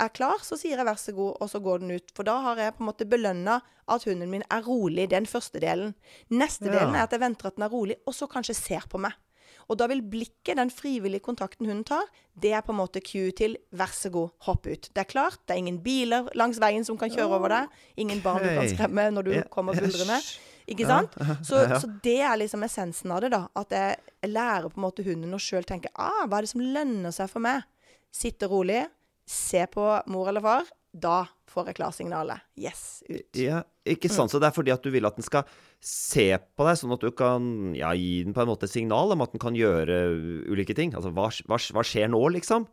er 0.00 0.12
klar, 0.16 0.40
så 0.40 0.56
sier 0.56 0.78
jeg 0.80 0.88
vær 0.88 0.96
så 1.00 1.12
god, 1.12 1.34
og 1.44 1.50
så 1.52 1.60
går 1.60 1.82
den 1.82 1.90
ut. 1.98 2.12
For 2.16 2.24
da 2.24 2.38
har 2.46 2.56
jeg 2.62 2.74
på 2.78 2.84
en 2.84 2.88
måte 2.88 3.04
belønna 3.08 3.58
at 3.92 4.06
hunden 4.08 4.30
min 4.32 4.44
er 4.48 4.62
rolig. 4.64 5.10
Den 5.12 5.26
første 5.28 5.60
delen. 5.60 5.92
Neste 6.32 6.70
Ja. 6.70 6.78
delen 6.78 6.94
er 6.96 7.02
at 7.04 7.12
jeg 7.12 7.20
venter 7.20 7.46
at 7.50 7.56
den 7.56 7.66
er 7.66 7.68
rolig, 7.74 7.96
og 8.06 8.14
så 8.16 8.28
kanskje 8.30 8.54
ser 8.56 8.86
på 8.88 8.98
meg. 8.98 9.12
Og 9.68 9.76
da 9.78 9.86
vil 9.86 10.00
blikket, 10.02 10.56
den 10.56 10.70
frivillige 10.70 11.20
kontakten 11.22 11.66
hunden 11.68 11.84
tar, 11.84 12.08
det 12.40 12.52
er 12.52 12.62
på 12.64 12.72
en 12.72 12.80
måte 12.80 13.00
cue 13.04 13.30
til 13.36 13.56
vær 13.72 13.92
så 13.92 14.10
god, 14.10 14.30
hopp 14.48 14.66
ut. 14.66 14.88
Det 14.92 15.00
er 15.04 15.08
klart, 15.12 15.38
det 15.46 15.54
er 15.54 15.60
ingen 15.62 15.78
biler 15.84 16.28
langs 16.34 16.58
veien 16.58 16.84
som 16.84 16.96
kan 16.98 17.10
kjøre 17.12 17.28
over 17.36 17.48
deg. 17.52 17.68
Ingen 17.96 18.20
barn 18.24 18.42
du 18.42 18.48
kan 18.48 18.68
skremme 18.68 19.10
når 19.12 19.22
du 19.28 19.42
kommer 19.50 19.76
buldrende. 19.78 20.18
Ikke 20.68 20.86
sant? 20.86 21.14
Så, 21.46 21.58
så 21.80 21.88
det 22.02 22.20
er 22.22 22.36
liksom 22.38 22.62
essensen 22.64 23.10
av 23.10 23.20
det, 23.20 23.32
da. 23.34 23.48
At 23.58 23.70
jeg 23.74 24.30
lærer 24.30 24.68
på 24.70 24.78
en 24.78 24.84
måte 24.86 25.04
hunden 25.04 25.34
å 25.34 25.40
sjøl 25.42 25.64
tenke 25.66 25.90
ah, 25.98 26.24
hva 26.26 26.38
er 26.38 26.46
det 26.46 26.52
som 26.52 26.62
lønner 26.62 27.10
seg 27.12 27.28
for 27.28 27.42
meg? 27.42 27.64
Sitte 28.12 28.48
rolig, 28.50 28.84
se 29.28 29.64
på 29.72 29.86
mor 30.12 30.28
eller 30.28 30.44
far. 30.44 30.70
Da 30.92 31.22
får 31.48 31.70
jeg 31.70 31.78
klarsignalet. 31.78 32.44
Yes, 32.60 33.00
ut. 33.08 33.38
Ja, 33.40 33.62
ikke 33.88 34.10
sant. 34.12 34.28
Så 34.32 34.40
det 34.40 34.50
er 34.50 34.56
fordi 34.56 34.74
at 34.74 34.84
du 34.84 34.90
vil 34.92 35.08
at 35.08 35.16
den 35.16 35.24
skal 35.24 35.48
se 35.80 36.26
på 36.36 36.66
deg, 36.68 36.76
sånn 36.76 36.92
at 36.92 37.04
du 37.04 37.08
kan 37.16 37.72
ja, 37.76 37.94
gi 37.96 38.20
den 38.26 38.36
på 38.36 38.44
en 38.44 38.50
måte 38.52 38.68
signal 38.68 39.14
om 39.14 39.24
at 39.24 39.32
den 39.32 39.40
kan 39.42 39.56
gjøre 39.56 40.02
ulike 40.52 40.76
ting. 40.76 40.92
Altså 40.92 41.12
hva, 41.16 41.30
hva, 41.48 41.56
hva 41.56 41.84
skjer 41.86 42.12
nå, 42.12 42.20
liksom? 42.36 42.68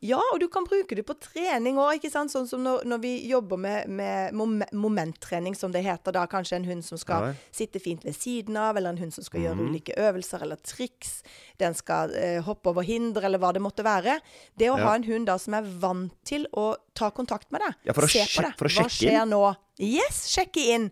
Ja, 0.00 0.20
og 0.32 0.40
du 0.40 0.46
kan 0.48 0.64
bruke 0.64 0.94
det 0.96 1.04
på 1.06 1.14
trening 1.18 1.76
òg. 1.76 2.02
Sånn 2.10 2.28
som 2.48 2.62
når, 2.62 2.84
når 2.88 3.00
vi 3.02 3.12
jobber 3.28 3.58
med, 3.58 3.88
med 3.88 4.32
momenttrening, 4.72 5.54
som 5.56 5.72
det 5.72 5.82
heter. 5.84 6.12
Da 6.12 6.26
kanskje 6.30 6.56
en 6.60 6.64
hund 6.68 6.84
som 6.86 6.98
skal 6.98 7.28
Ja. 7.30 7.32
sitte 7.52 7.80
fint 7.82 8.04
ved 8.04 8.14
siden 8.16 8.56
av, 8.56 8.76
eller 8.76 8.90
en 8.90 8.98
hund 8.98 9.12
som 9.14 9.24
skal 9.24 9.40
gjøre 9.44 9.68
ulike 9.70 9.94
øvelser 9.98 10.42
eller 10.42 10.56
triks. 10.56 11.22
Den 11.58 11.74
skal 11.74 12.14
eh, 12.14 12.40
hoppe 12.46 12.70
over 12.72 12.82
hinder, 12.86 13.22
eller 13.28 13.38
hva 13.42 13.52
det 13.52 13.62
måtte 13.62 13.84
være. 13.84 14.20
Det 14.56 14.70
å 14.70 14.78
Ja. 14.78 14.84
ha 14.88 14.94
en 14.94 15.04
hund 15.04 15.26
da 15.26 15.36
som 15.38 15.54
er 15.54 15.62
vant 15.62 16.12
til 16.24 16.46
å 16.54 16.76
ta 16.94 17.10
kontakt 17.10 17.50
med 17.52 17.60
deg, 17.60 17.74
Ja, 17.84 17.92
se 17.92 18.24
på 18.26 18.42
deg. 18.42 18.54
Hva 18.56 18.88
skjer 18.88 19.22
inn. 19.22 19.30
nå? 19.30 19.56
Yes, 19.78 20.26
sjekke 20.34 20.64
inn. 20.74 20.90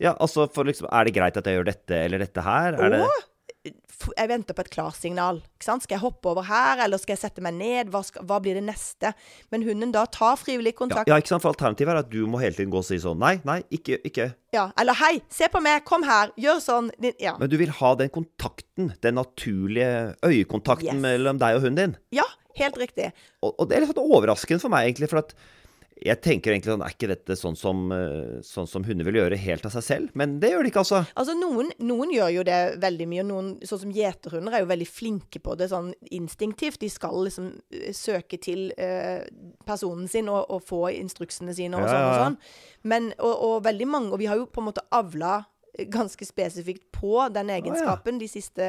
Ja, 0.00 0.14
altså 0.18 0.48
for 0.52 0.64
liksom 0.64 0.88
Er 0.90 1.04
det 1.04 1.14
greit 1.14 1.36
at 1.36 1.44
jeg 1.44 1.54
gjør 1.58 1.64
dette 1.68 1.90
eller 1.94 2.18
dette 2.18 2.42
her? 2.42 2.74
Er 2.74 2.90
det 2.90 3.00
Og 3.02 3.08
f- 3.08 3.28
jeg 3.64 4.26
venter 4.28 4.56
på 4.58 4.64
et 4.64 4.70
klarsignal. 4.74 5.36
Skal 5.62 5.78
jeg 5.94 6.00
hoppe 6.02 6.26
over 6.32 6.42
her, 6.48 6.80
eller 6.84 6.98
skal 6.98 7.14
jeg 7.14 7.20
sette 7.22 7.42
meg 7.44 7.54
ned? 7.54 7.90
Hva, 7.94 8.00
skal, 8.06 8.24
hva 8.26 8.40
blir 8.42 8.56
det 8.58 8.64
neste? 8.66 9.12
Men 9.54 9.62
hunden 9.66 9.92
da 9.94 10.02
tar 10.10 10.34
frivillig 10.40 10.72
ja, 10.74 10.78
kontakt. 10.80 11.10
ja, 11.10 11.18
ikke 11.22 11.30
sant? 11.30 11.44
For 11.44 11.54
alternativet 11.54 11.94
er 11.94 12.00
at 12.02 12.10
du 12.10 12.24
må 12.26 12.40
hele 12.42 12.56
tiden 12.58 12.72
gå 12.74 12.80
og 12.82 12.86
si 12.88 12.98
sånn 13.02 13.20
Nei, 13.22 13.36
nei, 13.46 13.60
ikke, 13.70 14.00
ikke. 14.08 14.28
Ja, 14.56 14.66
eller 14.80 14.98
hei, 14.98 15.14
se 15.32 15.46
på 15.52 15.62
meg, 15.62 15.84
kom 15.88 16.02
her, 16.08 16.34
gjør 16.40 16.58
sånn. 16.64 16.90
Din- 16.98 17.14
Ja, 17.22 17.36
Men 17.38 17.50
du 17.52 17.56
vil 17.60 17.70
ha 17.78 17.94
den 17.94 18.10
kontakten, 18.10 18.92
den 19.00 19.14
naturlige 19.14 20.16
øyekontakten 20.26 20.96
Yes. 20.98 21.02
mellom 21.06 21.38
deg 21.38 21.56
og 21.56 21.62
hunden 21.68 21.76
din. 21.92 21.96
ja 22.18 22.26
helt 22.58 22.76
riktig. 22.76 23.12
Og, 23.40 23.54
og 23.58 23.68
det 23.68 23.76
er 23.78 23.80
litt 23.86 23.94
sånn 23.94 24.10
overraskende 24.12 24.60
for 24.60 24.68
meg, 24.68 24.84
egentlig, 24.90 25.08
for 25.08 25.22
at 25.22 25.30
jeg 26.02 26.20
tenker 26.24 26.52
egentlig 26.52 26.72
sånn 26.72 26.84
Er 26.84 26.94
ikke 26.94 27.10
dette 27.10 27.36
sånn 27.38 27.56
som, 27.58 27.84
eh, 27.94 28.40
sånn 28.46 28.68
som 28.68 28.84
hunder 28.86 29.06
vil 29.06 29.20
gjøre 29.20 29.38
helt 29.40 29.66
av 29.68 29.74
seg 29.74 29.84
selv? 29.86 30.16
Men 30.18 30.38
det 30.42 30.52
gjør 30.52 30.66
de 30.66 30.72
ikke, 30.72 30.82
altså. 30.82 31.02
Altså, 31.18 31.36
noen, 31.38 31.70
noen 31.82 32.12
gjør 32.14 32.32
jo 32.36 32.44
det 32.48 32.60
veldig 32.82 33.08
mye. 33.10 33.22
og 33.24 33.28
Noen, 33.30 33.50
sånn 33.68 33.82
som 33.84 33.94
gjeterhunder, 33.94 34.56
er 34.56 34.64
jo 34.64 34.70
veldig 34.72 34.88
flinke 34.90 35.42
på 35.42 35.56
det 35.58 35.70
sånn 35.72 35.92
instinktivt. 36.10 36.80
De 36.82 36.90
skal 36.92 37.16
liksom 37.28 37.52
eh, 37.74 37.92
søke 37.96 38.40
til 38.42 38.72
eh, 38.76 39.22
personen 39.68 40.10
sin 40.10 40.30
og, 40.32 40.44
og, 40.48 40.62
få 40.66 40.84
instruksene 40.96 41.54
sine 41.56 41.78
og 41.78 41.86
Ja, 41.86 41.92
sånn 41.92 42.08
og 42.08 42.20
sånn. 42.22 42.38
Men, 42.88 43.10
og, 43.22 43.34
og 43.46 43.56
veldig 43.62 43.86
mange 43.86 44.10
Og 44.10 44.18
vi 44.18 44.26
har 44.26 44.40
jo 44.40 44.48
på 44.50 44.58
en 44.58 44.66
måte 44.72 44.82
avla 44.90 45.44
ganske 45.88 46.26
spesifikt 46.28 46.90
på 46.92 47.28
den 47.32 47.48
egenskapen 47.48 48.18
de 48.20 48.26
siste 48.28 48.60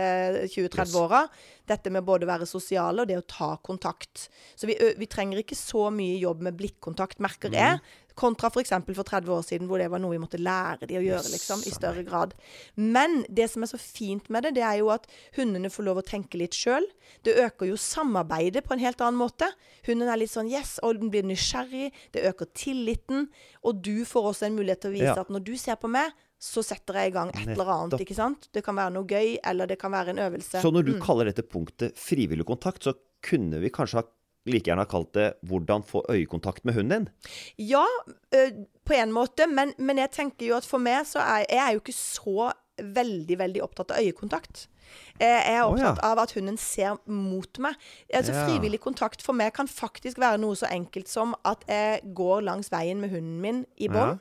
20-30 0.48 0.80
Yes. 0.88 0.96
åra. 0.96 1.28
Dette 1.68 1.92
med 1.92 2.04
både 2.08 2.24
å 2.24 2.30
være 2.30 2.48
sosiale 2.48 3.02
og 3.04 3.08
det 3.10 3.18
å 3.20 3.26
ta 3.28 3.58
kontakt. 3.58 4.30
Så 4.56 4.68
vi, 4.70 4.78
vi 4.98 5.06
trenger 5.12 5.42
ikke 5.44 5.56
så 5.60 5.90
mye 5.92 6.16
jobb 6.22 6.42
med 6.48 6.56
blikkontakt, 6.60 7.20
merker 7.20 7.52
jeg. 7.52 7.82
Kontra 8.16 8.48
f.eks. 8.54 8.70
for, 8.70 8.94
for 8.94 9.04
30 9.10 9.32
år 9.34 9.42
siden, 9.44 9.68
hvor 9.68 9.80
det 9.82 9.90
var 9.90 10.00
noe 10.00 10.14
vi 10.14 10.22
måtte 10.22 10.38
lære 10.38 10.86
de 10.88 11.00
å 11.00 11.02
gjøre, 11.02 11.32
liksom, 11.34 11.64
i 11.66 11.72
større 11.74 12.04
grad. 12.06 12.36
Men 12.78 13.24
det 13.28 13.50
som 13.52 13.64
er 13.66 13.72
så 13.72 13.80
fint 13.82 14.30
med 14.30 14.44
det, 14.46 14.54
det 14.60 14.64
er 14.64 14.78
jo 14.84 14.92
at 14.94 15.08
hundene 15.36 15.72
får 15.74 15.88
lov 15.88 15.98
å 15.98 16.06
tenke 16.06 16.38
litt 16.38 16.54
sjøl. 16.54 16.86
Det 17.26 17.34
øker 17.42 17.72
jo 17.72 17.76
samarbeidet 17.76 18.64
på 18.68 18.76
en 18.78 18.84
helt 18.86 19.02
annen 19.02 19.18
måte. 19.20 19.50
Hunden 19.88 20.08
er 20.08 20.22
litt 20.22 20.32
sånn 20.32 20.52
yes, 20.52 20.78
og 20.86 21.02
den 21.02 21.10
blir 21.10 21.26
nysgjerrig. 21.26 21.90
Det 22.14 22.24
øker 22.30 22.52
tilliten. 22.54 23.28
Og 23.66 23.82
du 23.84 24.06
får 24.06 24.30
også 24.30 24.46
en 24.48 24.56
mulighet 24.62 24.86
til 24.86 24.94
å 24.94 24.98
vise 25.00 25.10
Ja. 25.16 25.20
at 25.26 25.34
når 25.34 25.44
du 25.50 25.56
ser 25.58 25.76
på 25.82 25.90
meg, 25.90 26.14
så 26.44 26.64
setter 26.66 26.98
jeg 27.00 27.12
i 27.12 27.16
gang 27.16 27.32
et 27.32 27.54
eller 27.54 27.70
annet. 27.72 28.02
Ikke 28.04 28.18
sant? 28.18 28.50
Det 28.52 28.64
kan 28.66 28.76
være 28.76 28.92
noe 28.98 29.08
gøy, 29.08 29.38
eller 29.48 29.70
det 29.70 29.78
kan 29.82 29.94
være 29.94 30.12
en 30.12 30.20
øvelse. 30.26 30.60
Så 30.64 30.72
når 30.74 30.90
du 30.90 30.94
kaller 31.04 31.30
dette 31.30 31.46
punktet 31.48 31.96
frivillig 32.00 32.46
kontakt, 32.50 32.84
så 32.84 32.96
kunne 33.24 33.62
vi 33.64 33.72
kanskje 33.72 34.02
ha 34.02 34.08
like 34.52 34.68
gjerne 34.68 34.84
ha 34.84 34.90
kalt 34.92 35.14
det 35.16 35.30
'hvordan 35.48 35.86
få 35.88 36.04
øyekontakt 36.12 36.66
med 36.66 36.74
hunden 36.76 37.08
din'? 37.08 37.10
Ja, 37.58 37.86
på 38.84 38.94
en 38.94 39.12
måte, 39.12 39.48
men, 39.48 39.74
men 39.78 39.98
jeg 39.98 40.12
tenker 40.12 40.46
jo 40.46 40.58
at 40.58 40.66
for 40.66 40.84
meg 40.84 41.06
så 41.08 41.20
er 41.20 41.46
jeg 41.48 41.64
er 41.64 41.72
jo 41.74 41.80
ikke 41.80 41.96
så 41.96 42.52
veldig, 42.78 43.38
veldig 43.40 43.64
opptatt 43.64 43.92
av 43.92 44.04
øyekontakt. 44.04 44.68
Jeg 45.20 45.56
er 45.56 45.64
opptatt 45.64 46.00
av 46.04 46.20
at 46.20 46.34
hunden 46.36 46.58
ser 46.58 46.98
mot 47.06 47.60
meg. 47.60 47.76
Altså 48.14 48.34
Ja. 48.34 48.48
Frivillig 48.48 48.82
kontakt 48.82 49.22
for 49.22 49.34
meg 49.34 49.54
kan 49.54 49.68
faktisk 49.68 50.20
være 50.20 50.42
noe 50.42 50.56
så 50.56 50.68
enkelt 50.68 51.08
som 51.08 51.36
at 51.46 51.64
jeg 51.68 52.02
går 52.14 52.42
langs 52.44 52.72
veien 52.72 53.00
med 53.00 53.10
hunden 53.14 53.40
min 53.42 53.66
i 53.78 53.88
bånd, 53.88 54.20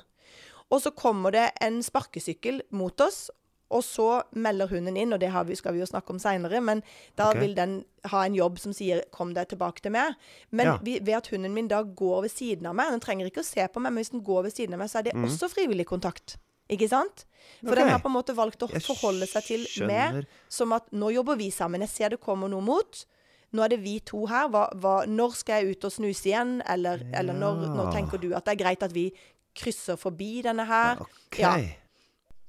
og 0.73 0.81
så 0.81 0.93
kommer 0.97 1.35
det 1.35 1.51
en 1.61 1.83
sparkesykkel 1.85 2.63
mot 2.73 3.01
oss. 3.05 3.27
Og 3.73 3.81
så 3.85 4.07
melder 4.37 4.69
hunden 4.69 4.99
inn, 5.01 5.15
og 5.17 5.21
det 5.23 5.31
har 5.33 5.47
vi, 5.49 5.57
skal 5.57 5.73
vi 5.73 5.81
jo 5.81 5.89
snakke 5.89 6.13
om 6.13 6.19
seinere, 6.21 6.61
men 6.61 6.83
da 7.17 7.31
okay. 7.31 7.41
vil 7.41 7.55
den 7.57 7.79
ha 8.13 8.25
en 8.27 8.35
jobb 8.37 8.59
som 8.61 8.75
sier 8.77 9.01
'kom 9.11 9.33
deg 9.33 9.49
tilbake 9.49 9.81
til 9.81 9.93
meg'. 9.93 10.15
Men 10.51 10.67
Ja. 10.67 10.77
vi, 10.83 10.99
ved 11.01 11.15
at 11.15 11.29
hunden 11.29 11.55
min 11.55 11.69
da 11.69 11.83
går 11.83 12.23
ved 12.23 12.31
siden 12.31 12.67
av 12.67 12.75
meg 12.75 12.91
Den 12.91 13.01
trenger 13.01 13.27
ikke 13.27 13.41
å 13.41 13.49
se 13.49 13.67
på 13.69 13.81
meg, 13.81 13.93
men 13.93 14.05
hvis 14.05 14.11
den 14.13 14.25
går 14.25 14.43
ved 14.43 14.53
siden 14.53 14.75
av 14.75 14.79
meg, 14.79 14.91
så 14.91 14.99
er 14.99 15.03
det 15.03 15.15
også 15.15 15.49
frivillig 15.49 15.87
kontakt. 15.87 16.37
Ikke 16.69 16.89
sant? 16.89 17.25
For 17.61 17.73
okay. 17.73 17.83
Den 17.83 17.89
har 17.89 17.99
på 17.99 18.09
en 18.09 18.17
måte 18.17 18.37
valgt 18.37 18.63
å 18.63 18.69
forholde 18.69 19.27
seg 19.27 19.43
til 19.45 19.87
meg 19.87 20.27
som 20.49 20.73
at 20.73 20.91
nå 20.93 21.11
jobber 21.11 21.37
vi 21.37 21.51
sammen. 21.51 21.81
Jeg 21.81 21.89
ser 21.89 22.09
det 22.11 22.21
kommer 22.21 22.49
noe 22.49 22.61
mot. 22.61 23.05
Nå 23.53 23.63
er 23.63 23.69
det 23.69 23.83
vi 23.83 23.99
to 24.01 24.27
her. 24.27 24.49
Hva, 24.49 24.69
hva, 24.81 24.95
når 25.07 25.37
skal 25.37 25.63
jeg 25.63 25.77
ut 25.77 25.85
og 25.85 25.93
snuse 25.93 26.31
igjen? 26.31 26.63
Eller, 26.69 27.05
eller 27.13 27.37
når, 27.37 27.67
når 27.77 27.93
tenker 27.93 28.19
du 28.19 28.33
at 28.33 28.45
det 28.45 28.55
er 28.55 28.65
greit 28.65 28.83
at 28.83 28.95
vi 28.95 29.11
krysser 29.57 29.99
forbi 30.01 30.43
denne 30.47 30.65
her? 30.69 31.01
Ok. 31.05 31.39
Ja. 31.43 31.55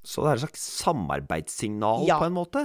Så 0.04 0.24
det 0.26 0.30
er 0.34 0.40
et 0.40 0.44
slags 0.48 0.64
samarbeidssignal 0.84 2.08
Ja. 2.08 2.18
Mm. 2.18 2.20
på 2.20 2.26
en 2.32 2.38
måte? 2.38 2.64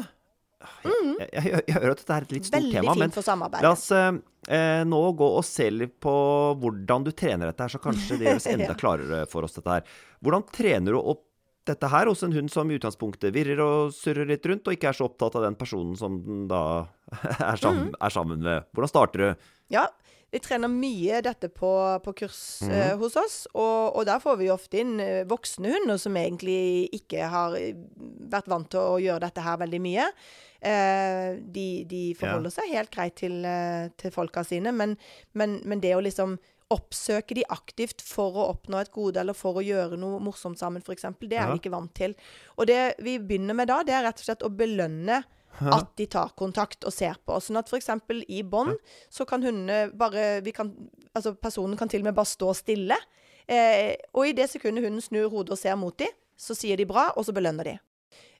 Jeg, 0.58 1.28
jeg, 1.32 1.44
jeg, 1.52 1.62
jeg 1.68 1.74
hører 1.76 1.92
at 1.94 2.00
dette 2.02 2.14
er 2.16 2.24
et 2.26 2.32
litt 2.34 2.46
stort 2.48 2.56
Veldig 2.58 2.80
tema, 2.80 2.94
men 2.98 3.62
la 3.62 3.70
oss 3.70 3.84
eh, 3.94 4.08
eh, 4.50 4.80
nå 4.90 4.98
gå 5.20 5.28
og 5.38 5.44
se 5.46 5.68
litt 5.70 5.94
på 6.02 6.14
hvordan 6.58 7.04
du 7.06 7.12
trener 7.14 7.46
dette 7.52 7.62
her, 7.62 7.70
så 7.76 7.78
kanskje 7.82 8.18
det 8.18 8.26
gjøres 8.26 8.48
enda 8.56 8.74
klarere 8.74 9.20
for 9.30 9.46
oss 9.46 9.54
dette 9.54 9.70
her. 9.76 9.86
Hvordan 10.18 10.42
trener 10.50 10.96
du 10.96 10.98
opp 10.98 11.22
dette 11.68 11.90
her 11.92 12.08
hos 12.10 12.24
en 12.24 12.32
hund 12.34 12.50
som 12.50 12.70
i 12.72 12.78
utgangspunktet 12.80 13.30
virrer 13.36 13.60
og 13.62 13.92
surrer 13.94 14.26
litt 14.26 14.46
rundt, 14.50 14.66
og 14.66 14.74
ikke 14.74 14.88
er 14.90 14.96
så 14.98 15.06
opptatt 15.06 15.36
av 15.38 15.44
den 15.46 15.54
personen 15.60 15.94
som 16.00 16.18
den 16.26 16.46
da 16.50 16.62
er 17.52 17.60
sammen, 17.60 17.92
Mm. 17.92 17.96
er 18.02 18.14
sammen 18.18 18.42
med? 18.42 18.66
Hvordan 18.74 18.90
starter 18.90 19.22
du? 19.22 19.50
Ja, 19.76 19.86
vi 20.30 20.38
trener 20.44 20.68
mye 20.68 21.22
dette 21.24 21.48
på, 21.48 21.70
på 22.04 22.12
kurs 22.14 22.60
Mhm. 22.62 22.72
eh, 22.74 22.96
hos 23.00 23.16
oss, 23.16 23.36
og, 23.54 23.96
og 23.96 24.04
der 24.06 24.18
får 24.20 24.36
vi 24.38 24.50
ofte 24.52 24.80
inn 24.82 24.98
eh, 25.00 25.22
voksne 25.24 25.70
hunder 25.72 25.96
som 25.98 26.14
egentlig 26.20 26.88
ikke 26.92 27.28
har 27.32 27.56
vært 28.28 28.48
vant 28.52 28.68
til 28.70 28.80
å 28.80 28.98
gjøre 29.00 29.20
dette 29.24 29.40
her 29.46 29.56
veldig 29.62 29.80
mye. 29.80 30.10
Eh, 30.60 31.38
de, 31.54 31.84
de 31.88 32.02
forholder 32.18 32.50
seg 32.50 32.72
helt 32.74 32.90
greit 32.90 33.16
til, 33.16 33.40
eh, 33.46 33.88
til 33.96 34.10
folka 34.10 34.42
sine, 34.44 34.72
men, 34.74 34.96
men, 35.34 35.60
men 35.64 35.80
det 35.80 35.94
å 35.96 36.02
liksom 36.04 36.36
oppsøke 36.68 37.32
de 37.38 37.46
aktivt 37.48 38.02
for 38.04 38.34
å 38.36 38.50
oppnå 38.52 38.76
et 38.82 38.90
gode 38.92 39.16
eller 39.22 39.32
for 39.32 39.56
å 39.56 39.62
gjøre 39.64 39.96
noe 39.96 40.18
morsomt 40.20 40.58
sammen, 40.60 40.82
f.eks., 40.84 41.06
det 41.24 41.38
er 41.38 41.46
Ja. 41.46 41.52
vi 41.54 41.62
ikke 41.62 41.72
vant 41.72 41.94
til. 41.96 42.12
Og 42.58 42.66
det 42.68 42.96
vi 43.00 43.14
begynner 43.18 43.56
med 43.56 43.68
da, 43.70 43.78
det 43.82 43.94
er 43.96 44.04
rett 44.04 44.20
og 44.20 44.26
slett 44.28 44.44
å 44.44 44.50
belønne 44.52 45.22
at 45.60 45.90
de 45.98 46.06
tar 46.06 46.34
kontakt 46.38 46.86
og 46.86 46.94
ser 46.94 47.18
på. 47.26 47.38
Sånn 47.42 47.60
at 47.60 47.70
f.eks. 47.70 47.90
i 48.28 48.42
bånd 48.42 48.76
så 49.10 49.26
kan 49.28 49.42
hundene 49.44 49.88
bare 49.98 50.40
vi 50.46 50.54
kan, 50.56 50.72
Altså 51.14 51.34
personen 51.34 51.76
kan 51.76 51.90
til 51.90 52.04
og 52.04 52.10
med 52.10 52.18
bare 52.18 52.30
stå 52.30 52.52
stille. 52.54 52.96
Eh, 53.48 53.96
og 54.12 54.28
i 54.28 54.36
det 54.36 54.50
sekundet 54.52 54.84
hunden 54.84 55.02
snur 55.02 55.30
hodet 55.32 55.56
og 55.56 55.58
ser 55.60 55.78
mot 55.80 55.96
dem, 55.98 56.12
så 56.38 56.54
sier 56.54 56.78
de 56.78 56.86
bra, 56.86 57.08
og 57.16 57.24
så 57.26 57.34
belønner 57.34 57.64
de. 57.64 57.78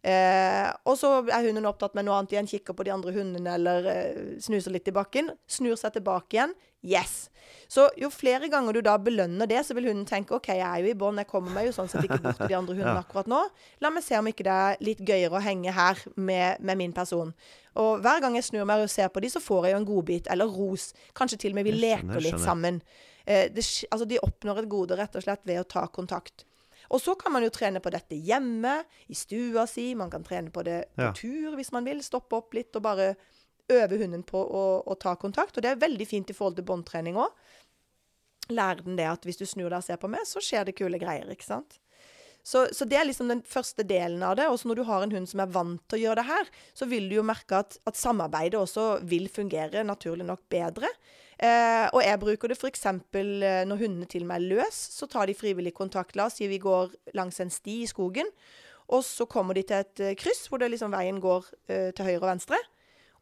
Eh, 0.03 0.69
og 0.87 0.95
så 0.97 1.11
er 1.27 1.49
hunden 1.49 1.67
opptatt 1.67 1.97
med 1.99 2.07
noe 2.07 2.21
annet 2.21 2.37
igjen, 2.37 2.49
kikker 2.49 2.77
på 2.79 2.87
de 2.87 2.93
andre 2.95 3.13
hundene 3.17 3.57
eller 3.59 3.89
eh, 3.91 4.21
snuser 4.43 4.75
litt 4.75 4.89
i 4.89 4.95
bakken. 4.95 5.33
Snur 5.51 5.79
seg 5.81 5.97
tilbake 5.97 6.39
igjen. 6.39 6.55
Yes. 6.87 7.27
Så 7.67 7.89
jo 7.99 8.07
flere 8.13 8.47
ganger 8.53 8.77
du 8.77 8.81
da 8.87 8.95
belønner 9.03 9.49
det, 9.51 9.65
så 9.67 9.75
vil 9.75 9.89
hunden 9.91 10.07
tenke 10.07 10.37
OK, 10.37 10.53
jeg 10.55 10.63
er 10.63 10.85
jo 10.85 10.93
i 10.93 10.97
bånd, 10.99 11.19
jeg 11.19 11.29
kommer 11.31 11.51
meg 11.57 11.67
jo 11.67 11.75
sånn 11.75 11.91
sett 11.91 12.07
ikke 12.07 12.21
bort 12.23 12.39
til 12.39 12.53
de 12.53 12.59
andre 12.59 12.77
hundene 12.79 13.03
akkurat 13.03 13.31
nå. 13.31 13.41
La 13.83 13.91
meg 13.93 14.07
se 14.07 14.19
om 14.19 14.31
ikke 14.31 14.47
det 14.47 14.59
er 14.69 14.85
litt 14.87 15.03
gøyere 15.03 15.41
å 15.41 15.43
henge 15.43 15.75
her 15.75 16.05
med, 16.15 16.63
med 16.63 16.81
min 16.81 16.95
person. 16.95 17.35
Og 17.79 18.03
hver 18.05 18.23
gang 18.23 18.39
jeg 18.39 18.47
snur 18.47 18.67
meg 18.69 18.85
og 18.85 18.93
ser 18.93 19.11
på 19.13 19.23
de, 19.23 19.33
så 19.33 19.43
får 19.43 19.69
jeg 19.69 19.75
jo 19.75 19.83
en 19.83 19.91
godbit 19.91 20.31
eller 20.33 20.51
ros. 20.51 20.93
Kanskje 21.19 21.43
til 21.45 21.55
og 21.55 21.61
med 21.61 21.69
vi 21.69 21.77
leker 21.79 22.23
litt 22.23 22.41
sammen. 22.43 22.81
Eh, 23.27 23.51
det, 23.53 23.67
altså 23.91 24.07
de 24.09 24.23
oppnår 24.25 24.63
et 24.63 24.71
gode 24.71 24.97
rett 24.99 25.19
og 25.19 25.27
slett 25.27 25.45
ved 25.49 25.61
å 25.61 25.69
ta 25.69 25.85
kontakt. 25.93 26.48
Og 26.91 27.01
så 27.05 27.15
kan 27.21 27.35
man 27.35 27.45
jo 27.45 27.51
trene 27.53 27.83
på 27.85 27.91
dette 27.93 28.17
hjemme, 28.17 28.79
i 29.09 29.15
stua 29.19 29.67
si. 29.69 29.91
Man 29.99 30.11
kan 30.11 30.25
trene 30.25 30.51
på 30.51 30.63
det 30.65 30.87
på 30.97 31.03
Ja. 31.03 31.13
tur 31.13 31.57
hvis 31.59 31.73
man 31.73 31.85
vil. 31.85 32.01
Stoppe 32.03 32.37
opp 32.39 32.55
litt 32.57 32.75
og 32.77 32.83
bare 32.83 33.11
øve 33.69 33.99
hunden 34.01 34.23
på 34.25 34.41
å, 34.41 34.63
å 34.89 34.95
ta 34.99 35.13
kontakt. 35.21 35.57
Og 35.57 35.63
det 35.63 35.71
er 35.75 35.83
veldig 35.83 36.07
fint 36.09 36.31
i 36.31 36.37
forhold 36.37 36.57
til 36.57 36.65
båndtrening 36.65 37.19
òg. 37.21 37.29
Lær 38.49 38.81
den 38.81 38.97
det 38.97 39.05
at 39.11 39.27
hvis 39.29 39.37
du 39.37 39.45
snur 39.45 39.69
deg 39.69 39.83
og 39.83 39.85
ser 39.85 40.01
på 40.01 40.09
meg, 40.09 40.25
så 40.25 40.41
skjer 40.41 40.65
det 40.65 40.77
kule 40.79 40.97
greier. 41.01 41.29
ikke 41.29 41.45
sant? 41.45 41.77
Så, 42.49 42.63
så 42.73 42.87
det 42.89 42.97
er 42.97 43.05
liksom 43.05 43.29
den 43.29 43.43
første 43.45 43.85
delen 43.85 44.23
av 44.25 44.39
det. 44.39 44.47
Også 44.49 44.71
når 44.71 44.79
du 44.81 44.85
har 44.89 45.03
en 45.05 45.13
hund 45.13 45.29
som 45.29 45.43
er 45.45 45.51
vant 45.53 45.83
til 45.91 45.99
å 45.99 46.03
gjøre 46.07 46.23
det 46.23 46.29
her, 46.31 46.49
så 46.73 46.89
vil 46.89 47.11
du 47.11 47.19
jo 47.19 47.27
merke 47.29 47.59
at, 47.61 47.77
at 47.85 47.99
samarbeidet 48.01 48.57
også 48.57 49.03
vil 49.05 49.29
fungere 49.29 49.85
naturlig 49.85 50.25
nok 50.25 50.47
bedre. 50.49 50.89
Eh, 51.39 51.87
og 51.95 52.03
jeg 52.03 52.19
bruker 52.19 52.51
det 52.51 52.57
f.eks. 52.59 52.87
Eh, 52.87 53.65
når 53.69 53.79
hundene 53.79 54.07
til 54.11 54.25
meg 54.27 54.41
er 54.43 54.57
løs, 54.57 54.79
så 54.99 55.07
tar 55.11 55.27
de 55.31 55.37
frivillig 55.39 55.73
kontakt. 55.77 56.17
La 56.19 56.27
oss 56.27 56.39
si 56.41 56.49
vi 56.51 56.59
går 56.59 56.91
langs 57.15 57.39
en 57.41 57.51
sti 57.55 57.83
i 57.85 57.87
skogen, 57.91 58.27
og 58.89 59.05
så 59.07 59.27
kommer 59.31 59.55
de 59.55 59.63
til 59.69 59.77
et 59.85 60.01
eh, 60.01 60.15
kryss 60.19 60.49
hvor 60.49 60.59
det 60.59 60.71
liksom 60.73 60.91
veien 60.97 61.21
går 61.23 61.47
eh, 61.71 61.91
til 61.95 62.05
høyre 62.09 62.23
og 62.25 62.31
venstre. 62.33 62.59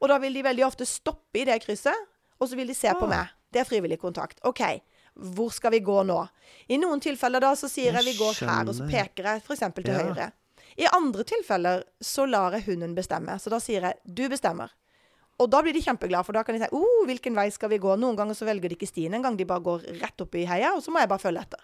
Og 0.01 0.09
da 0.13 0.19
vil 0.23 0.35
de 0.37 0.45
veldig 0.45 0.65
ofte 0.67 0.87
stoppe 0.89 1.43
i 1.43 1.45
det 1.49 1.59
krysset, 1.65 2.07
og 2.41 2.49
så 2.49 2.57
vil 2.57 2.69
de 2.69 2.75
se 2.77 2.89
på 2.93 3.05
Ah. 3.05 3.13
meg. 3.13 3.35
Det 3.53 3.61
er 3.61 3.69
frivillig 3.69 3.99
kontakt. 4.01 4.41
OK, 4.45 4.61
hvor 5.37 5.53
skal 5.53 5.73
vi 5.73 5.81
gå 5.81 6.03
nå? 6.05 6.19
I 6.69 6.77
noen 6.81 7.01
tilfeller 7.01 7.41
da 7.41 7.55
så 7.57 7.69
sier 7.73 7.93
jeg, 7.93 8.05
Jeg 8.05 8.15
vi 8.15 8.19
går 8.19 8.41
her, 8.49 8.69
og 8.69 8.75
så 8.77 8.89
peker 8.89 9.25
jeg 9.25 9.43
f.eks. 9.45 9.61
til 9.75 9.93
Ja. 9.93 10.03
høyre. 10.03 10.33
I 10.77 10.89
andre 10.93 11.25
tilfeller 11.25 11.85
så 12.05 12.27
lar 12.29 12.53
jeg 12.53 12.65
hunden 12.67 12.95
bestemme. 12.95 13.39
Så 13.41 13.49
da 13.51 13.59
sier 13.59 13.81
jeg 13.81 13.95
'du 14.05 14.29
bestemmer'. 14.29 14.69
Og 15.39 15.51
da 15.53 15.61
blir 15.63 15.75
de 15.77 15.83
kjempeglade, 15.85 16.25
for 16.25 16.33
da 16.33 16.43
kan 16.43 16.55
de 16.57 16.63
si 16.65 16.71
'oh, 16.73 17.05
hvilken 17.07 17.35
vei 17.37 17.51
skal 17.51 17.69
vi 17.69 17.79
gå?' 17.79 17.97
Noen 17.99 18.17
ganger 18.17 18.35
så 18.35 18.47
velger 18.47 18.69
de 18.71 18.77
ikke 18.77 18.89
stien 18.89 19.13
engang, 19.13 19.37
de 19.37 19.45
bare 19.45 19.61
går 19.61 19.83
rett 20.01 20.21
opp 20.21 20.35
i 20.35 20.47
heia, 20.47 20.73
og 20.75 20.83
så 20.83 20.91
må 20.91 20.99
jeg 21.01 21.09
bare 21.09 21.19
følge 21.21 21.43
etter. 21.43 21.61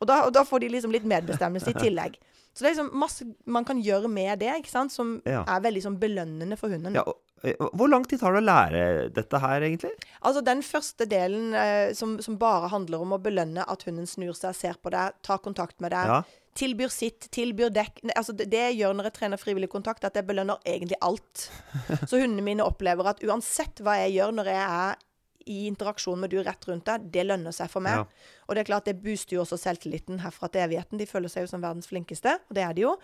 Og 0.00 0.06
da, 0.08 0.22
og 0.26 0.32
da 0.32 0.42
får 0.42 0.60
de 0.60 0.68
liksom 0.68 0.90
litt 0.90 1.04
medbestemmelse 1.06 1.70
i 1.70 1.74
tillegg. 1.78 2.16
Så 2.54 2.62
det 2.62 2.70
er 2.70 2.74
liksom 2.74 2.90
masse 2.98 3.24
man 3.46 3.64
kan 3.64 3.80
gjøre 3.82 4.08
med 4.08 4.38
det, 4.38 4.52
ikke 4.62 4.70
sant, 4.70 4.92
som 4.92 5.20
Ja. 5.26 5.42
er 5.46 5.60
veldig 5.60 5.82
sånn 5.82 5.98
belønnende 5.98 6.56
for 6.58 6.68
hunden. 6.68 6.94
Ja, 6.94 7.02
og, 7.06 7.16
eh, 7.44 7.54
hvor 7.74 7.88
lang 7.88 8.04
tid 8.04 8.20
tar 8.20 8.32
det 8.32 8.42
å 8.42 8.46
lære 8.46 9.12
dette 9.12 9.38
her, 9.40 9.60
egentlig? 9.60 9.90
Altså 10.22 10.42
Den 10.44 10.62
første 10.62 11.06
delen 11.06 11.54
eh, 11.54 11.92
som, 11.94 12.18
som 12.20 12.36
bare 12.36 12.68
handler 12.68 13.00
om 13.00 13.12
å 13.12 13.22
belønne 13.22 13.64
at 13.68 13.82
hunden 13.84 14.06
snur 14.06 14.34
seg, 14.34 14.54
ser 14.54 14.74
på 14.74 14.90
deg, 14.90 15.12
tar 15.22 15.38
kontakt 15.38 15.80
med 15.80 15.90
deg, 15.92 16.06
Ja. 16.06 16.22
Tilbyr 16.58 16.92
sitt, 16.92 17.28
tilbyr 17.34 17.72
dekk 17.74 18.02
altså 18.14 18.34
det, 18.36 18.48
det 18.52 18.60
jeg 18.68 18.78
gjør 18.82 18.94
når 18.98 19.10
jeg 19.10 19.16
trener 19.18 19.40
frivillig 19.40 19.70
kontakt, 19.72 20.04
at 20.06 20.14
jeg 20.18 20.26
belønner 20.28 20.62
egentlig 20.66 21.00
alt. 21.04 21.48
Så 22.08 22.20
hundene 22.20 22.44
mine 22.46 22.66
opplever 22.66 23.10
at 23.10 23.24
uansett 23.26 23.82
hva 23.84 23.98
jeg 24.04 24.16
gjør 24.18 24.38
når 24.38 24.52
jeg 24.52 24.62
er 24.62 25.02
i 25.44 25.66
interaksjon 25.68 26.20
med 26.20 26.32
du 26.32 26.38
rett 26.40 26.62
rundt 26.68 26.86
deg, 26.88 27.08
det 27.12 27.24
lønner 27.26 27.52
seg 27.52 27.68
for 27.68 27.84
meg. 27.84 28.00
Ja. 28.00 28.38
Og 28.46 28.56
det 28.56 28.62
er 28.62 28.68
klart, 28.68 28.86
det 28.88 28.96
booster 29.02 29.36
jo 29.36 29.42
også 29.42 29.58
selvtilliten 29.60 30.22
herfra 30.22 30.48
til 30.52 30.64
evigheten. 30.64 31.00
De 31.00 31.08
føler 31.08 31.32
seg 31.32 31.44
jo 31.44 31.50
som 31.50 31.64
verdens 31.64 31.88
flinkeste, 31.90 32.36
og 32.48 32.56
det 32.56 32.64
er 32.64 32.76
de 32.76 32.84
jo. 32.86 32.94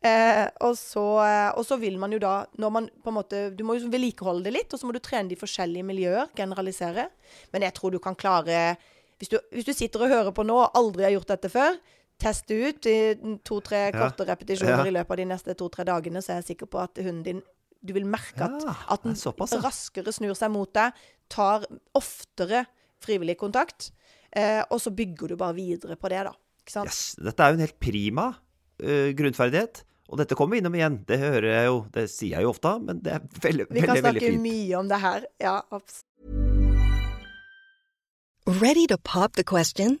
Eh, 0.00 0.46
og, 0.64 0.78
så, 0.80 1.04
eh, 1.26 1.50
og 1.60 1.66
så 1.68 1.76
vil 1.80 1.98
man 2.00 2.14
jo 2.14 2.22
da, 2.22 2.34
når 2.60 2.74
man 2.76 2.88
på 3.04 3.12
en 3.12 3.18
måte 3.18 3.42
Du 3.56 3.64
må 3.68 3.76
jo 3.76 3.90
vedlikeholde 3.92 4.48
det 4.48 4.54
litt, 4.56 4.72
og 4.72 4.80
så 4.80 4.88
må 4.88 4.96
du 4.96 5.02
trene 5.04 5.28
de 5.28 5.38
forskjellige 5.40 5.86
miljøer, 5.86 6.32
generalisere. 6.36 7.10
Men 7.52 7.68
jeg 7.68 7.76
tror 7.76 7.92
du 7.92 8.00
kan 8.02 8.16
klare 8.18 8.78
hvis 9.20 9.28
du, 9.28 9.36
hvis 9.52 9.66
du 9.68 9.74
sitter 9.76 10.06
og 10.06 10.12
hører 10.14 10.32
på 10.32 10.46
nå 10.48 10.54
og 10.56 10.76
aldri 10.78 11.04
har 11.04 11.12
gjort 11.12 11.34
dette 11.34 11.50
før, 11.52 11.74
test 12.20 12.50
ut 12.52 12.86
i 12.90 12.96
to-tre 13.46 13.86
korte 13.96 14.26
repetisjoner 14.28 14.84
Ja. 14.84 14.86
i 14.86 14.94
løpet 14.94 15.10
av 15.16 15.20
de 15.22 15.26
neste 15.32 15.56
to-tre 15.58 15.86
dagene, 15.88 16.20
så 16.22 16.34
er 16.34 16.42
jeg 16.42 16.50
sikker 16.56 16.68
på 16.70 16.82
at 16.82 17.00
hunden 17.00 17.24
din 17.24 17.42
Du 17.82 17.94
vil 17.96 18.04
merke 18.04 18.44
at, 18.44 18.58
Ja, 18.60 18.74
at 18.92 19.02
den 19.06 19.14
er 19.14 19.16
såpass, 19.16 19.54
ja. 19.56 19.60
raskere 19.64 20.12
snur 20.12 20.34
seg 20.36 20.50
mot 20.52 20.68
deg, 20.76 20.92
tar 21.32 21.64
oftere 21.96 22.66
frivillig 23.00 23.38
kontakt, 23.40 23.86
eh, 24.36 24.60
og 24.70 24.82
så 24.84 24.92
bygger 24.92 25.28
du 25.32 25.36
bare 25.40 25.54
videre 25.56 25.96
på 25.96 26.10
det, 26.12 26.18
da. 26.28 26.34
Ikke 26.60 26.74
sant? 26.74 26.90
Yes, 26.92 27.14
dette 27.16 27.40
er 27.40 27.54
jo 27.54 27.56
en 27.56 27.64
helt 27.64 27.80
prima 27.80 28.26
uh, 28.84 29.08
grunnferdighet. 29.16 29.80
Og 30.10 30.18
dette 30.20 30.36
kommer 30.36 30.58
vi 30.58 30.60
innom 30.60 30.74
igjen. 30.76 30.98
Det 31.08 31.18
hører 31.22 31.48
jeg 31.54 31.66
jo, 31.70 31.86
det 31.94 32.04
sier 32.10 32.36
jeg 32.36 32.42
jo 32.42 32.50
ofte, 32.52 32.74
men 32.84 33.00
det 33.00 33.12
er 33.16 33.20
veldig, 33.24 33.40
veldig 33.40 33.66
fint. 33.70 33.80
Vi 33.80 33.86
kan 33.86 33.96
snakke 34.04 34.26
fint. 34.26 34.42
mye 34.44 34.76
om 34.76 34.88
det 34.92 35.00
her. 35.00 35.26
Ja, 35.40 35.56
absolutt. 35.70 36.04
Ready 38.60 38.86
to 38.88 38.98
pop 38.98 39.36
the 39.36 39.44
question? 39.44 40.00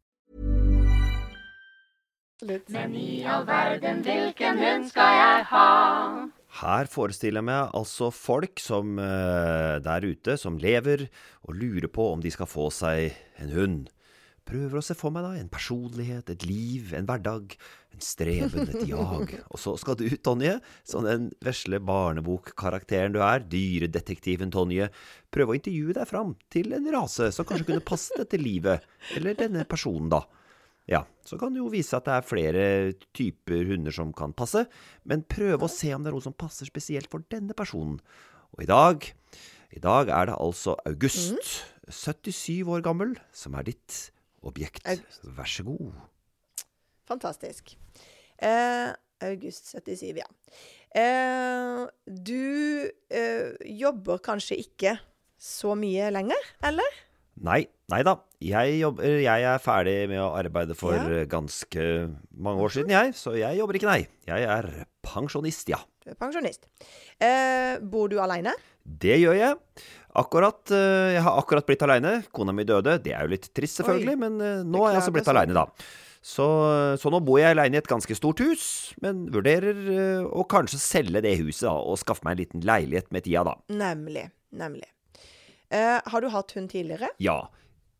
Men 2.41 2.95
i 2.97 3.21
all 3.29 3.43
verden, 3.45 3.99
hvilken 4.01 4.57
hund 4.57 4.87
skal 4.89 5.11
jeg 5.13 5.43
ha? 5.51 5.65
Her 6.61 6.89
forestiller 6.89 7.37
jeg 7.37 7.47
meg 7.51 7.75
altså 7.77 8.09
folk 8.11 8.59
som 8.59 8.97
eh, 8.99 9.77
der 9.85 10.07
ute, 10.09 10.35
som 10.41 10.57
lever 10.59 11.05
og 11.45 11.53
lurer 11.59 11.87
på 11.93 12.07
om 12.15 12.23
de 12.23 12.31
skal 12.33 12.49
få 12.49 12.71
seg 12.73 13.13
en 13.41 13.53
hund. 13.53 13.91
Prøver 14.49 14.79
å 14.79 14.83
se 14.83 14.97
for 14.97 15.13
meg 15.13 15.23
da 15.23 15.35
en 15.37 15.53
personlighet, 15.53 16.33
et 16.33 16.47
liv, 16.49 16.89
en 16.97 17.05
hverdag, 17.07 17.53
en 17.93 18.03
streben, 18.03 18.65
et 18.65 18.83
jag. 18.89 19.37
Og 19.53 19.61
så 19.61 19.77
skal 19.77 20.01
du, 20.01 20.07
Tonje, 20.25 20.57
som 20.81 21.05
den 21.05 21.29
vesle 21.45 21.77
barnebokkarakteren 21.77 23.13
du 23.13 23.21
er, 23.21 23.45
dyredetektiven 23.45 24.51
Tonje, 24.51 24.89
prøve 25.29 25.53
å 25.53 25.61
intervjue 25.61 25.95
deg 26.01 26.09
fram 26.09 26.33
til 26.51 26.73
en 26.73 26.89
rase 26.97 27.29
som 27.31 27.45
kanskje 27.47 27.69
kunne 27.69 27.85
passe 27.85 28.17
dette 28.17 28.41
livet, 28.41 28.81
eller 29.13 29.37
denne 29.37 29.69
personen, 29.69 30.09
da. 30.09 30.25
Ja, 30.89 31.03
så 31.25 31.37
kan 31.39 31.53
det 31.53 31.61
jo 31.61 31.69
vise 31.71 31.95
at 31.97 32.07
det 32.07 32.15
er 32.15 32.25
flere 32.25 32.63
typer 33.15 33.67
hunder 33.69 33.93
som 33.95 34.13
kan 34.17 34.33
passe, 34.33 34.65
men 35.07 35.25
prøve 35.29 35.67
å 35.67 35.71
se 35.71 35.91
om 35.95 36.03
det 36.03 36.11
er 36.11 36.17
noe 36.17 36.25
som 36.25 36.35
passer 36.35 36.69
spesielt 36.69 37.11
for 37.11 37.23
denne 37.31 37.55
personen. 37.57 37.99
Og 38.55 38.65
i 38.65 38.69
dag, 38.69 39.05
i 39.71 39.83
dag 39.83 40.09
er 40.11 40.31
det 40.31 40.39
altså 40.41 40.75
August, 40.89 41.61
77 41.87 42.65
år 42.71 42.83
gammel, 42.85 43.13
som 43.35 43.55
er 43.59 43.69
ditt 43.69 44.09
objekt. 44.41 44.83
August. 44.89 45.23
Vær 45.37 45.49
så 45.49 45.67
god. 45.67 46.01
Fantastisk. 47.11 47.75
Eh, 48.41 48.89
august 49.21 49.71
77, 49.75 50.17
ja. 50.17 50.27
Eh, 50.97 51.85
du 52.05 52.89
eh, 53.13 53.53
jobber 53.79 54.19
kanskje 54.23 54.59
ikke 54.65 54.97
så 55.41 55.75
mye 55.77 56.09
lenger, 56.13 56.51
eller? 56.67 56.99
Nei, 57.41 57.63
nei 57.91 58.01
da. 58.07 58.15
Jeg, 58.41 58.79
jobber, 58.81 59.05
jeg 59.21 59.45
er 59.51 59.61
ferdig 59.61 59.95
med 60.09 60.21
å 60.23 60.31
arbeide 60.39 60.75
for 60.77 60.95
Ja. 60.97 61.25
ganske 61.29 61.85
mange 62.33 62.63
år 62.65 62.73
siden, 62.77 62.89
jeg. 62.95 63.13
Så 63.17 63.35
jeg 63.37 63.59
jobber 63.59 63.77
ikke, 63.77 63.89
nei. 63.91 64.07
Jeg 64.27 64.47
er 64.49 64.69
pensjonist, 65.05 65.69
ja. 65.69 65.79
Du 66.03 66.09
er 66.13 66.17
pensjonist. 66.17 66.65
Eh, 67.21 67.77
bor 67.83 68.07
du 68.09 68.17
aleine? 68.23 68.53
Det 68.81 69.19
gjør 69.21 69.37
jeg. 69.37 69.57
Akkurat, 70.17 70.71
eh, 70.73 71.13
jeg 71.15 71.21
har 71.23 71.37
akkurat 71.39 71.67
blitt 71.67 71.83
aleine. 71.85 72.23
Kona 72.33 72.51
mi 72.55 72.63
døde. 72.65 72.97
Det 73.03 73.13
er 73.13 73.27
jo 73.27 73.35
litt 73.35 73.51
trist, 73.53 73.77
selvfølgelig, 73.81 74.15
Oi. 74.17 74.21
men 74.23 74.41
eh, 74.41 74.63
nå 74.65 74.81
er 74.87 74.95
jeg 74.95 75.01
altså 75.03 75.13
blitt 75.15 75.29
aleine, 75.31 75.53
da. 75.53 75.67
Så, 76.21 76.45
så 77.01 77.09
nå 77.09 77.17
bor 77.25 77.39
jeg 77.41 77.55
aleine 77.55 77.77
i 77.77 77.81
et 77.81 77.87
ganske 77.89 78.13
stort 78.17 78.41
hus, 78.45 78.65
men 79.01 79.23
vurderer 79.33 79.77
eh, 79.93 80.25
å 80.25 80.43
kanskje 80.49 80.77
selge 80.81 81.21
det 81.25 81.35
huset 81.39 81.65
da, 81.69 81.73
og 81.81 81.97
skaffe 82.01 82.25
meg 82.27 82.35
en 82.35 82.41
liten 82.43 82.65
leilighet 82.67 83.09
med 83.13 83.25
tida, 83.25 83.41
da. 83.47 83.55
Nemlig. 83.73 84.27
Nemlig. 84.53 84.89
Eh, 85.71 85.97
har 86.03 86.21
du 86.21 86.27
hatt 86.33 86.51
hund 86.57 86.69
tidligere? 86.73 87.09
Ja. 87.23 87.39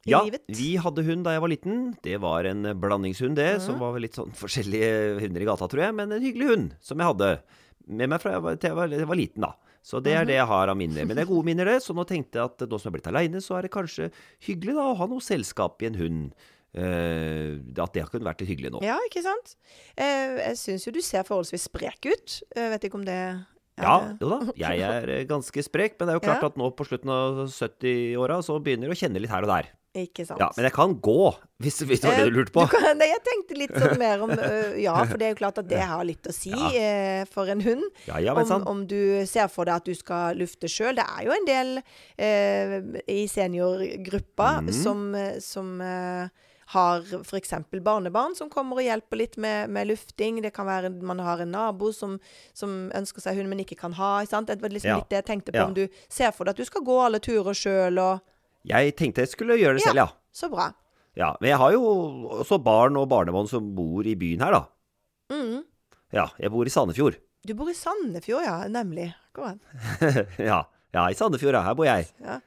I 0.05 0.11
Ja, 0.15 0.23
livet? 0.25 0.41
vi 0.49 0.75
hadde 0.81 1.03
hund 1.05 1.23
da 1.27 1.35
jeg 1.35 1.41
var 1.43 1.51
liten. 1.51 1.81
Det 2.01 2.15
var 2.23 2.47
en 2.49 2.63
blandingshund, 2.81 3.35
det. 3.37 3.61
Som 3.61 3.77
var 3.79 3.99
litt 4.01 4.15
sånn 4.17 4.31
forskjellige 4.33 5.19
hunder 5.21 5.41
i 5.43 5.45
gata, 5.45 5.67
tror 5.69 5.83
jeg. 5.83 5.93
Men 5.99 6.11
en 6.15 6.23
hyggelig 6.25 6.47
hund 6.49 6.71
som 6.81 6.97
jeg 6.97 7.11
hadde 7.11 7.29
med 7.87 8.09
meg 8.09 8.21
fra 8.21 8.31
jeg 8.33 8.41
var, 8.45 8.55
til 8.61 8.69
jeg 8.71 8.77
var, 8.77 8.87
jeg 8.97 9.09
var 9.11 9.19
liten, 9.19 9.45
da. 9.45 9.51
Så 9.85 9.97
det 10.05 10.13
er 10.13 10.25
det 10.29 10.35
jeg 10.37 10.45
har 10.49 10.69
av 10.69 10.77
minner. 10.77 11.05
Men 11.09 11.17
det 11.17 11.23
er 11.25 11.29
gode 11.29 11.45
minner, 11.45 11.65
det. 11.65 11.79
Så 11.85 11.93
nå 11.97 12.03
tenkte 12.09 12.37
jeg 12.37 12.45
at 12.49 12.65
nå 12.69 12.77
som 12.79 12.89
jeg 12.89 12.93
er 12.93 12.97
blitt 12.99 13.11
aleine, 13.13 13.41
så 13.41 13.57
er 13.57 13.65
det 13.65 13.71
kanskje 13.73 14.09
hyggelig 14.47 14.75
da 14.77 14.87
å 14.91 14.97
ha 14.99 15.07
noe 15.09 15.21
selskap 15.25 15.81
i 15.81 15.89
en 15.89 15.97
hund. 16.01 16.33
Eh, 16.73 17.57
at 17.83 17.93
det 17.97 18.05
kunne 18.09 18.25
vært 18.29 18.41
litt 18.43 18.51
hyggelig 18.53 18.71
nå. 18.75 18.81
Ja, 18.85 18.97
ikke 19.07 19.21
sant? 19.25 19.55
Eh, 19.97 20.37
jeg 20.47 20.57
syns 20.61 20.85
jo 20.87 20.93
du 20.95 21.01
ser 21.03 21.25
forholdsvis 21.27 21.65
sprek 21.69 22.09
ut. 22.09 22.37
Jeg 22.55 22.69
vet 22.73 22.85
ikke 22.87 22.99
om 23.01 23.05
det 23.05 23.17
er 23.17 23.41
Ja, 23.81 23.97
jo 24.21 24.29
da. 24.29 24.39
Jeg 24.59 24.81
er 24.85 25.09
eh, 25.17 25.25
ganske 25.29 25.63
sprek, 25.65 25.97
men 25.99 26.07
det 26.09 26.13
er 26.15 26.19
jo 26.21 26.25
klart 26.29 26.45
Ja. 26.45 26.51
at 26.53 26.57
nå 26.61 26.69
på 26.77 26.87
slutten 26.87 27.11
av 27.13 27.41
70-åra 27.49 28.39
så 28.45 28.57
begynner 28.63 28.89
du 28.89 28.95
å 28.95 28.99
kjenne 29.01 29.21
litt 29.21 29.33
her 29.33 29.45
og 29.45 29.51
der. 29.53 29.69
Ikke 29.93 30.23
sant? 30.23 30.39
Ja, 30.39 30.47
Men 30.55 30.63
jeg 30.69 30.71
kan 30.71 30.93
gå, 31.03 31.33
hvis, 31.59 31.81
hvis 31.83 31.99
det 31.99 32.07
var 32.07 32.21
det 32.21 32.29
du 32.31 32.37
lurte 32.37 32.53
på. 32.55 32.61
Eh, 32.63 32.69
Du 32.71 32.77
kan, 32.77 33.01
jeg 33.03 33.21
tenkte 33.27 33.57
litt 33.59 33.73
sånn 33.75 33.97
mer 33.99 34.21
om 34.23 34.31
Ja, 34.79 34.93
for 35.03 35.17
det 35.19 35.25
er 35.27 35.33
jo 35.33 35.39
klart 35.41 35.57
at 35.59 35.67
det 35.67 35.81
har 35.83 36.05
litt 36.07 36.29
å 36.31 36.35
si 36.35 36.53
Ja. 36.53 36.69
eh, 36.71 37.25
for 37.27 37.51
en 37.51 37.59
hund. 37.65 37.83
Ja, 38.07 38.19
ja, 38.23 38.33
om, 38.33 38.67
om 38.67 38.85
du 38.87 39.25
ser 39.27 39.49
for 39.51 39.67
deg 39.67 39.81
at 39.81 39.89
du 39.89 39.93
skal 39.97 40.39
lufte 40.39 40.69
sjøl. 40.71 40.95
Det 40.95 41.03
er 41.03 41.27
jo 41.27 41.35
en 41.35 41.49
del 41.49 41.73
eh, 42.15 42.77
i 43.11 43.25
seniorgruppa 43.27 44.61
mm. 44.63 44.71
som, 44.79 45.03
som 45.43 45.75
eh, 45.83 46.47
har 46.71 47.03
f.eks. 47.27 47.53
barnebarn 47.83 48.35
som 48.35 48.49
kommer 48.49 48.79
og 48.79 48.85
hjelper 48.87 49.19
litt 49.19 49.35
med, 49.37 49.69
med 49.75 49.89
lufting. 49.91 50.39
Det 50.41 50.53
kan 50.55 50.69
være 50.71 50.93
man 51.03 51.19
har 51.19 51.43
en 51.43 51.51
nabo 51.51 51.91
som, 51.91 52.15
som 52.55 52.87
ønsker 52.95 53.21
seg 53.27 53.41
hund, 53.41 53.51
men 53.51 53.59
ikke 53.65 53.75
kan 53.75 53.93
ha. 53.99 54.21
Sant? 54.29 54.47
Det 54.47 54.61
var 54.63 54.71
liksom 54.71 54.93
Ja. 54.93 54.99
litt 55.01 55.11
det 55.11 55.19
jeg 55.19 55.27
tenkte 55.33 55.51
på. 55.51 55.59
Ja. 55.59 55.67
Om 55.67 55.75
du 55.75 55.87
ser 56.07 56.31
for 56.31 56.45
deg 56.47 56.55
at 56.55 56.63
du 56.63 56.65
skal 56.71 56.85
gå 56.87 56.95
alle 57.03 57.19
turer 57.19 57.51
sjøl, 57.57 57.99
og 57.99 58.23
Jeg 58.67 58.95
tenkte 58.99 59.23
jeg 59.25 59.31
skulle 59.31 59.57
gjøre 59.59 59.79
det 59.79 59.85
selv, 59.85 60.03
ja. 60.03 60.07
Så 60.35 60.49
bra. 60.51 60.69
Ja, 61.17 61.33
Men 61.41 61.49
jeg 61.51 61.59
har 61.59 61.73
jo 61.75 61.81
også 62.39 62.59
barn 62.63 62.95
og 62.99 63.09
barnebarn 63.11 63.49
som 63.49 63.73
bor 63.75 64.05
i 64.07 64.15
byen 64.15 64.43
her, 64.45 64.55
da. 64.55 64.61
Mm. 65.33 65.63
Ja, 66.15 66.29
jeg 66.39 66.51
bor 66.53 66.67
i 66.67 66.71
Sandefjord. 66.71 67.17
Du 67.47 67.55
bor 67.57 67.71
i 67.71 67.75
Sandefjord, 67.75 68.45
ja. 68.45 68.61
Nemlig. 68.71 69.09
Kom 69.35 69.49
an. 69.53 69.59
ja, 70.51 70.61
ja, 70.93 71.09
i 71.09 71.17
Sandefjord, 71.17 71.57
ja. 71.57 71.65
Her 71.65 71.75
bor 71.75 71.87
jeg. 71.89 72.07
Ja. 72.21 72.39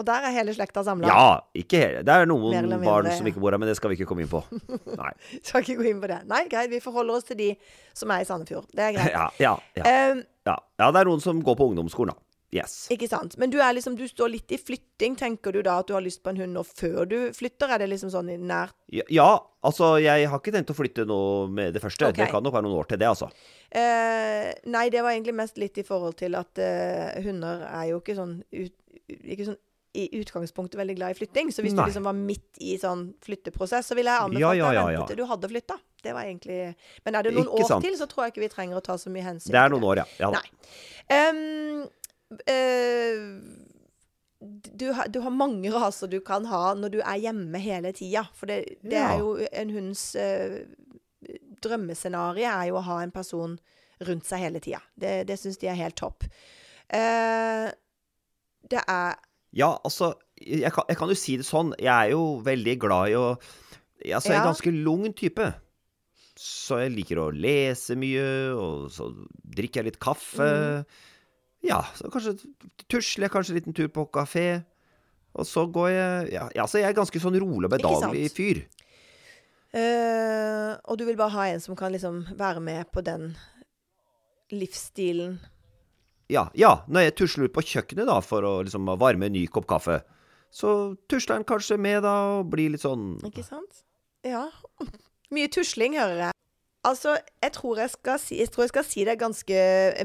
Og 0.00 0.06
der 0.08 0.24
er 0.26 0.32
hele 0.34 0.54
slekta 0.56 0.82
samla. 0.84 1.06
Ja, 1.06 1.24
ikke 1.56 1.78
hele. 1.78 2.00
Det 2.06 2.14
er 2.14 2.26
noen 2.26 2.48
mindre, 2.56 2.78
barn 2.82 3.08
som 3.12 3.28
ikke 3.28 3.42
bor 3.42 3.52
her, 3.54 3.60
men 3.60 3.68
det 3.70 3.76
skal 3.78 3.92
vi 3.92 3.98
ikke 4.00 4.08
komme 4.08 4.24
inn 4.24 4.30
på. 4.32 4.40
Nei. 5.00 5.12
Skal 5.44 5.62
ikke 5.62 5.76
gå 5.78 5.86
inn 5.92 6.00
på 6.02 6.08
det. 6.10 6.22
Nei, 6.30 6.42
greit. 6.50 6.72
Vi 6.72 6.80
forholder 6.82 7.20
oss 7.20 7.28
til 7.28 7.38
de 7.38 7.50
som 7.96 8.10
er 8.14 8.24
i 8.24 8.28
Sandefjord. 8.28 8.66
Det 8.72 8.88
er 8.88 8.96
greit. 8.96 9.12
Ja, 9.20 9.28
ja, 9.38 9.54
ja. 9.78 9.84
Um, 10.12 10.24
ja. 10.48 10.56
ja, 10.80 10.88
det 10.90 11.02
er 11.02 11.10
noen 11.12 11.22
som 11.22 11.40
går 11.44 11.58
på 11.60 11.68
ungdomsskolen, 11.70 12.16
da. 12.16 12.31
Yes. 12.52 12.86
ikke 12.92 13.08
sant. 13.08 13.38
Men 13.40 13.48
du 13.52 13.56
er 13.64 13.72
liksom, 13.72 13.94
du 13.96 14.04
står 14.08 14.28
litt 14.34 14.52
i 14.52 14.58
flytting. 14.60 15.16
Tenker 15.16 15.54
du 15.56 15.62
da 15.64 15.78
at 15.80 15.88
du 15.88 15.94
har 15.96 16.04
lyst 16.04 16.20
på 16.24 16.34
en 16.34 16.40
hund 16.42 16.52
nå 16.52 16.64
før 16.68 17.08
du 17.08 17.16
flytter? 17.36 17.72
Er 17.72 17.80
det 17.80 17.88
liksom 17.94 18.12
sånn 18.12 18.28
i 18.28 18.36
nært 18.36 18.76
Ja, 18.92 19.06
ja, 19.08 19.30
altså, 19.64 19.94
jeg 20.02 20.28
har 20.28 20.42
ikke 20.42 20.52
tenkt 20.52 20.74
å 20.74 20.76
flytte 20.76 21.06
nå 21.08 21.18
med 21.48 21.72
det 21.72 21.80
første. 21.84 22.10
Okay. 22.10 22.26
Det 22.26 22.30
kan 22.34 22.44
nok 22.44 22.58
være 22.58 22.68
noen 22.68 22.82
år 22.82 22.90
til 22.92 23.00
det, 23.00 23.08
altså. 23.08 23.30
Eh, 23.72 24.52
nei, 24.68 24.86
det 24.92 25.00
var 25.00 25.16
egentlig 25.16 25.38
mest 25.40 25.56
litt 25.60 25.80
i 25.80 25.86
forhold 25.86 26.18
til 26.20 26.36
at 26.36 26.60
eh, 26.60 27.22
hunder 27.24 27.64
er 27.70 27.92
jo 27.94 28.02
ikke 28.02 28.18
sånn, 28.20 28.42
ut, 28.52 28.74
ikke 29.08 29.48
sånn 29.48 29.60
i 29.92 30.06
utgangspunktet 30.20 30.78
veldig 30.80 30.94
glad 30.96 31.12
i 31.12 31.16
flytting. 31.18 31.50
Så 31.52 31.64
hvis 31.64 31.74
Nei. 31.76 31.84
du 31.84 31.90
liksom 31.90 32.06
var 32.08 32.16
midt 32.16 32.60
i 32.64 32.76
sånn 32.80 33.10
flytteprosess, 33.24 33.90
så 33.92 33.96
ville 33.98 34.12
jeg 34.12 34.28
anbefalt 34.28 34.40
Ja, 34.40 34.52
ja, 34.56 34.68
deg 34.68 34.76
ja, 34.76 34.84
å 34.84 34.88
vente 34.88 35.00
ja. 35.00 35.08
til 35.10 35.20
du 35.20 35.26
hadde 35.28 35.50
flytta. 35.52 35.78
Det 36.02 36.14
var 36.16 36.26
egentlig 36.26 36.60
Men 37.04 37.14
er 37.14 37.26
det 37.28 37.34
noen 37.36 37.46
Ikke 37.46 37.62
år 37.62 37.68
sant. 37.68 37.84
til, 37.86 37.96
så 38.00 38.08
tror 38.10 38.24
jeg 38.24 38.32
ikke 38.34 38.42
vi 38.42 38.50
trenger 38.50 38.80
å 38.80 38.84
ta 38.84 38.96
så 38.98 39.12
mye 39.12 39.22
hensyn 39.22 39.52
Det 39.54 39.60
er 39.60 39.70
noen 39.70 39.84
år, 39.86 40.00
ja. 40.02 40.06
ja. 40.18 40.30
Nei. 40.34 40.72
Ehm, 41.14 41.84
eh, 42.46 43.18
du, 44.42 44.88
du 45.14 45.18
har 45.22 45.30
mange 45.34 45.70
raser 45.70 46.10
du 46.10 46.18
kan 46.24 46.46
ha 46.50 46.72
når 46.74 46.94
du 46.96 46.98
er 47.00 47.20
hjemme 47.22 47.60
hele 47.62 47.92
tida. 47.94 48.24
For 48.34 48.50
det, 48.50 48.78
det 48.82 48.96
Ja. 48.98 49.12
er 49.12 49.18
jo 49.22 49.36
en 49.52 49.70
hunds 49.76 50.02
uh, 50.18 50.58
drømmescenario 51.62 52.48
er 52.50 52.70
jo 52.70 52.78
å 52.80 52.86
ha 52.88 53.00
en 53.04 53.12
person 53.14 53.58
rundt 54.02 54.26
seg 54.26 54.42
hele 54.42 54.60
tida. 54.62 54.80
Det, 54.98 55.26
det 55.28 55.38
syns 55.38 55.60
de 55.62 55.68
er 55.70 55.78
helt 55.78 55.98
topp. 56.00 56.26
Uh, 56.92 57.70
det 58.70 58.82
er 58.88 59.14
Ja, 59.54 59.76
altså, 59.84 60.14
jeg 60.40 60.72
kan, 60.72 60.84
jeg 60.88 60.96
kan 60.98 61.10
jo 61.12 61.18
si 61.18 61.36
det 61.38 61.46
sånn. 61.46 61.74
Jeg 61.78 61.92
er 61.92 62.14
jo 62.16 62.40
veldig 62.44 62.78
glad 62.82 63.12
i 63.12 63.18
å 63.20 63.26
Altså, 64.02 64.32
jeg 64.32 64.34
er 64.34 64.40
en 64.40 64.48
ganske 64.48 64.70
lung 64.82 65.04
type. 65.14 65.44
Så 66.34 66.80
jeg 66.80 66.90
liker 66.96 67.20
å 67.22 67.26
lese 67.30 67.94
mye, 67.94 68.24
og 68.58 68.88
så 68.90 69.06
drikker 69.54 69.78
jeg 69.78 69.92
litt 69.92 69.98
kaffe. 70.02 70.42
Mm. 70.42 70.96
Ja, 71.62 71.80
så 71.94 72.10
kanskje 72.10 72.36
jeg 72.90 73.30
kanskje 73.30 73.54
en 73.54 73.58
liten 73.60 73.76
tur 73.76 73.90
på 73.92 74.06
kafé. 74.10 74.62
Og 75.32 75.46
så 75.48 75.64
går 75.70 75.88
jeg 75.88 76.32
Ja, 76.34 76.48
ja 76.56 76.66
så 76.68 76.82
jeg 76.82 76.90
er 76.90 76.98
ganske 76.98 77.20
sånn 77.22 77.38
rolig 77.40 77.70
og 77.70 77.74
bedagelig 77.76 78.28
fyr. 78.36 78.64
Uh, 79.72 80.76
og 80.84 80.98
du 81.00 81.06
vil 81.08 81.16
bare 81.16 81.32
ha 81.32 81.46
en 81.48 81.62
som 81.64 81.76
kan 81.78 81.94
liksom 81.94 82.26
være 82.36 82.60
med 82.60 82.90
på 82.92 83.00
den 83.00 83.30
livsstilen. 84.52 85.38
Ja, 86.32 86.50
ja, 86.56 86.82
når 86.88 87.06
jeg 87.06 87.14
tusler 87.20 87.48
ut 87.48 87.54
på 87.56 87.64
kjøkkenet 87.64 88.08
da, 88.08 88.18
for 88.24 88.44
å 88.44 88.52
liksom 88.66 88.88
varme 89.00 89.28
en 89.28 89.34
ny 89.36 89.46
kopp 89.52 89.66
kaffe, 89.70 90.02
så 90.52 90.92
tusler 91.08 91.40
han 91.40 91.48
kanskje 91.48 91.78
med 91.80 92.02
da, 92.04 92.12
og 92.36 92.52
blir 92.52 92.74
litt 92.74 92.84
sånn 92.84 93.16
Ikke 93.24 93.44
sant? 93.46 93.82
Ja. 94.28 94.44
Mye 95.32 95.48
tusling, 95.52 95.96
hører 95.96 96.26
jeg. 96.26 96.38
Altså, 96.88 97.14
jeg 97.42 97.52
tror 97.54 97.78
jeg 97.78 97.92
skal 97.92 98.18
si, 98.18 98.38
jeg 98.40 98.50
tror 98.50 98.64
jeg 98.64 98.72
skal 98.72 98.86
si 98.86 99.04
det 99.06 99.18
ganske 99.20 99.58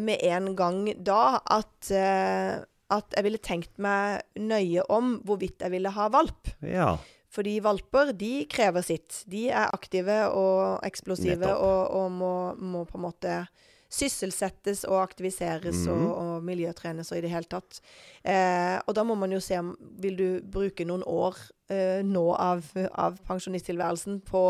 med 0.03 0.21
en 0.29 0.51
gang 0.57 0.83
da, 1.01 1.39
at, 1.41 1.89
uh, 1.89 2.61
at 2.93 3.15
jeg 3.17 3.25
ville 3.25 3.41
tenkt 3.41 3.79
meg 3.81 4.21
nøye 4.37 4.85
om 4.93 5.15
hvorvidt 5.25 5.65
jeg 5.65 5.73
ville 5.73 5.93
ha 5.95 6.09
valp. 6.13 6.51
Ja. 6.61 6.95
Fordi 7.33 7.57
valper, 7.65 8.13
de 8.17 8.45
krever 8.49 8.85
sitt. 8.85 9.23
De 9.29 9.47
er 9.49 9.73
aktive 9.73 10.27
og 10.31 10.85
eksplosive 10.85 11.41
Nettopp. 11.43 11.65
og, 11.65 11.97
og 11.97 12.13
må, 12.13 12.35
må 12.61 12.85
på 12.87 13.01
en 13.01 13.07
måte 13.09 13.39
sysselsettes 13.87 14.83
og 14.87 14.99
aktiviseres 14.99 15.85
mm. 15.85 15.91
og, 15.93 16.07
og 16.11 16.47
miljøtrenes 16.47 17.11
og 17.11 17.19
i 17.19 17.23
det 17.23 17.31
hele 17.31 17.49
tatt. 17.51 17.79
Eh, 18.23 18.75
og 18.83 18.95
da 18.97 19.05
må 19.07 19.15
man 19.19 19.31
jo 19.31 19.39
se 19.43 19.59
om 19.59 19.73
Vil 20.01 20.17
du 20.19 20.27
bruke 20.43 20.85
noen 20.87 21.05
år 21.07 21.37
eh, 21.39 21.53
nå 22.03 22.23
av, 22.35 22.63
av 22.95 23.17
pensjonisttilværelsen 23.27 24.21
på 24.27 24.43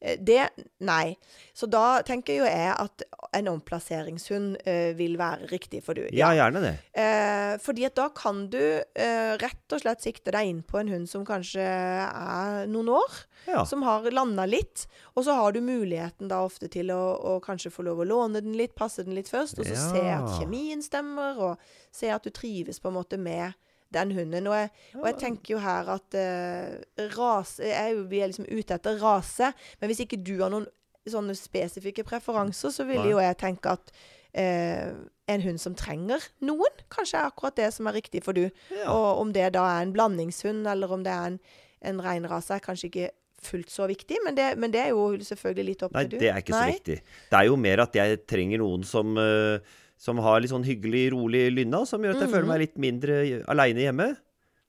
eh, 0.00 0.16
det? 0.20 0.48
Nei. 0.86 1.16
Så 1.56 1.68
da 1.70 2.02
tenker 2.06 2.40
jo 2.40 2.44
jeg 2.48 2.72
at 2.74 3.04
en 3.36 3.48
omplasseringshund 3.52 4.56
eh, 4.66 4.92
vil 4.98 5.16
være 5.20 5.48
riktig 5.52 5.82
for 5.86 5.94
du. 5.98 6.06
ja, 6.12 6.32
gjerne 6.36 6.62
det. 6.64 6.74
Eh, 6.96 7.56
fordi 7.62 7.86
at 7.88 7.94
da 7.98 8.08
kan 8.16 8.46
du 8.52 8.58
eh, 8.60 9.36
rett 9.40 9.72
og 9.76 9.82
slett 9.82 10.02
sikte 10.04 10.34
deg 10.34 10.50
inn 10.50 10.62
på 10.66 10.80
en 10.80 10.90
hund 10.92 11.08
som 11.10 11.24
kanskje 11.28 11.64
er 11.66 12.66
noen 12.70 12.88
år, 12.96 13.18
Ja. 13.46 13.64
som 13.64 13.82
har 13.86 14.02
landa 14.10 14.46
litt. 14.46 14.86
Og 15.14 15.24
så 15.24 15.34
har 15.38 15.52
du 15.54 15.60
muligheten 15.62 16.28
da 16.28 16.40
ofte 16.44 16.68
til 16.72 16.90
å, 16.90 17.02
å 17.36 17.36
kanskje 17.44 17.70
få 17.70 17.84
lov 17.86 18.00
å 18.02 18.08
låne 18.08 18.40
den 18.42 18.56
litt, 18.58 18.74
passe 18.74 19.04
den 19.06 19.14
litt 19.14 19.30
først, 19.30 19.58
og 19.62 19.66
så 19.68 19.76
se 19.76 20.02
at 20.02 20.26
Ja. 20.26 20.38
kjemien 20.40 20.82
stemmer, 20.82 21.38
og 21.38 21.58
se 21.94 22.10
at 22.10 22.24
du 22.26 22.30
trives 22.30 22.80
på 22.82 22.88
en 22.90 22.96
måte 22.98 23.18
med 23.18 23.54
den 23.94 24.14
hunden. 24.16 24.48
Og 24.50 24.56
jeg, 24.58 24.70
og 24.96 25.06
jeg 25.10 25.18
tenker 25.20 25.54
jo 25.54 25.62
her 25.62 25.90
at 25.96 26.16
uh, 26.18 27.06
rase 27.16 27.66
jeg 27.70 28.00
Vi 28.10 28.20
er 28.20 28.32
liksom 28.32 28.48
ute 28.50 28.78
etter 28.78 28.98
rase, 29.02 29.52
men 29.80 29.90
hvis 29.90 30.02
ikke 30.06 30.20
du 30.22 30.36
har 30.42 30.52
noen 30.52 30.68
sånne 31.06 31.36
spesifikke 31.38 32.02
preferanser, 32.06 32.72
så 32.74 32.86
ville 32.86 33.12
jo 33.12 33.20
jeg 33.22 33.38
tenke 33.38 33.76
at 33.76 33.92
uh, 33.92 34.96
en 35.30 35.44
hund 35.44 35.60
som 35.62 35.76
trenger 35.78 36.22
noen, 36.46 36.82
kanskje 36.92 37.20
er 37.20 37.30
akkurat 37.30 37.58
det 37.58 37.70
som 37.74 37.86
er 37.86 37.98
riktig 37.98 38.24
for 38.26 38.36
du. 38.36 38.48
Ja. 38.74 38.88
Og 38.90 39.22
om 39.22 39.30
det 39.34 39.52
da 39.54 39.66
er 39.76 39.86
en 39.86 39.94
blandingshund, 39.94 40.66
eller 40.70 40.90
om 40.92 41.06
det 41.06 41.14
er 41.14 41.30
en, 41.30 41.38
en 41.86 42.02
reinrase, 42.02 42.54
er 42.54 42.64
kanskje 42.64 42.90
ikke 42.90 43.08
fullt 43.46 43.70
så 43.70 43.86
viktig, 43.90 44.18
men 44.24 44.36
det, 44.36 44.46
men 44.58 44.72
det 44.72 44.80
er 44.86 44.92
jo 44.94 45.08
selvfølgelig 45.22 45.66
litt 45.70 45.82
opp 45.86 45.96
Nei, 45.96 46.04
til 46.06 46.14
du. 46.14 46.16
Nei, 46.16 46.22
det 46.24 46.30
er 46.32 46.42
ikke 46.42 46.56
så 46.56 46.68
viktig. 46.70 46.96
Det 47.30 47.38
er 47.38 47.48
jo 47.50 47.58
mer 47.60 47.82
at 47.84 47.98
jeg 47.98 48.22
trenger 48.28 48.62
noen 48.62 48.86
som, 48.88 49.12
eh, 49.20 49.76
som 49.96 50.18
har 50.20 50.40
litt 50.40 50.50
sånn 50.52 50.64
hyggelig, 50.66 51.10
rolig 51.14 51.46
lynna, 51.54 51.84
som 51.88 52.02
gjør 52.04 52.16
at 52.18 52.24
jeg 52.26 52.32
føler 52.34 52.48
meg 52.50 52.60
litt 52.66 52.76
mindre 52.78 53.20
aleine 53.48 53.80
hjemme. 53.86 54.08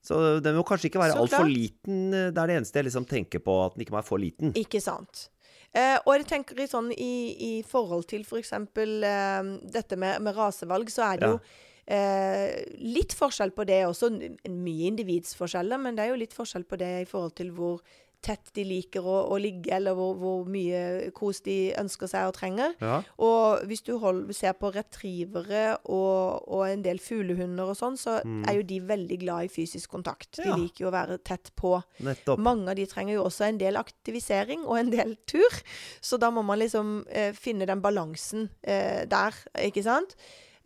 Så 0.07 0.39
den 0.39 0.55
må 0.55 0.63
kanskje 0.63 0.87
ikke 0.87 1.01
være 1.01 1.17
altfor 1.19 1.49
liten. 1.51 2.13
eh, 2.15 2.29
Det 2.31 2.37
er 2.39 2.47
det 2.47 2.55
eneste 2.61 2.79
jeg 2.79 2.85
liksom 2.87 3.05
tenker 3.09 3.39
på, 3.43 3.57
at 3.65 3.73
den 3.75 3.83
ikke 3.83 3.91
må 3.91 3.99
være 3.99 4.07
for 4.07 4.21
liten. 4.23 4.53
Ikke 4.55 4.79
sant. 4.81 5.29
Eh, 5.75 5.97
og 6.05 6.13
jeg 6.15 6.25
tenker 6.29 6.59
i, 6.63 6.67
sånn, 6.71 6.91
i, 6.95 7.11
i 7.59 7.63
forhold 7.67 8.07
til 8.07 8.23
f.eks. 8.23 8.53
Eh, 8.53 9.49
dette 9.73 9.97
med, 9.99 10.21
med 10.23 10.35
rasevalg, 10.37 10.87
så 10.89 11.11
er 11.11 11.17
det 11.19 11.27
Ja. 11.27 11.33
jo 11.35 11.39
eh, 11.87 12.63
litt 12.79 13.13
forskjell 13.15 13.51
på 13.51 13.65
det 13.67 13.81
også. 13.87 14.09
Mye 14.47 14.87
individsforskjeller, 14.93 15.77
men 15.79 15.95
det 15.95 16.05
er 16.05 16.09
jo 16.13 16.21
litt 16.23 16.33
forskjell 16.35 16.63
på 16.67 16.77
det 16.79 16.93
i 17.01 17.05
forhold 17.09 17.35
til 17.35 17.51
hvor 17.51 17.81
tett 18.23 18.49
de 18.57 18.63
liker 18.65 19.05
å, 19.05 19.15
å 19.31 19.37
ligge, 19.39 19.69
eller 19.75 19.93
hvor, 19.95 20.15
hvor 20.19 20.47
mye 20.51 21.11
kos 21.15 21.39
de 21.45 21.71
ønsker 21.79 22.09
seg 22.11 22.27
og 22.27 22.33
trenger. 22.35 22.73
Ja. 22.81 22.97
Og 23.23 23.61
hvis 23.69 23.83
du 23.85 23.93
hold, 24.01 24.23
ser 24.35 24.55
på 24.57 24.71
retrievere 24.73 25.77
og, 25.85 26.47
og 26.49 26.63
en 26.67 26.81
del 26.83 26.99
fuglehunder 26.99 27.69
og 27.71 27.77
sånn, 27.79 27.95
så 27.99 28.17
er 28.25 28.57
jo 28.57 28.65
de 28.67 28.79
veldig 28.89 29.19
glad 29.21 29.47
i 29.47 29.51
fysisk 29.53 29.93
kontakt. 29.93 30.31
De 30.39 30.43
Mm. 30.47 30.49
Ja. 30.49 30.57
liker 30.63 30.83
jo 30.85 30.89
å 30.89 30.95
være 30.95 31.17
tett 31.23 31.51
på. 31.55 31.75
Nettopp. 32.03 32.39
Mange 32.39 32.71
av 32.73 32.75
de 32.79 32.85
trenger 32.89 33.13
jo 33.19 33.25
også 33.27 33.45
en 33.47 33.57
del 33.61 33.77
aktivisering 33.79 34.65
og 34.65 34.77
en 34.79 34.89
del 34.93 35.15
tur. 35.29 35.61
Så 36.01 36.17
da 36.19 36.29
må 36.33 36.43
man 36.43 36.59
liksom 36.59 37.03
eh, 37.09 37.31
finne 37.37 37.67
den 37.69 37.81
balansen 37.83 38.49
eh, 38.63 39.05
der, 39.09 39.35
ikke 39.67 39.83
sant? 39.85 40.15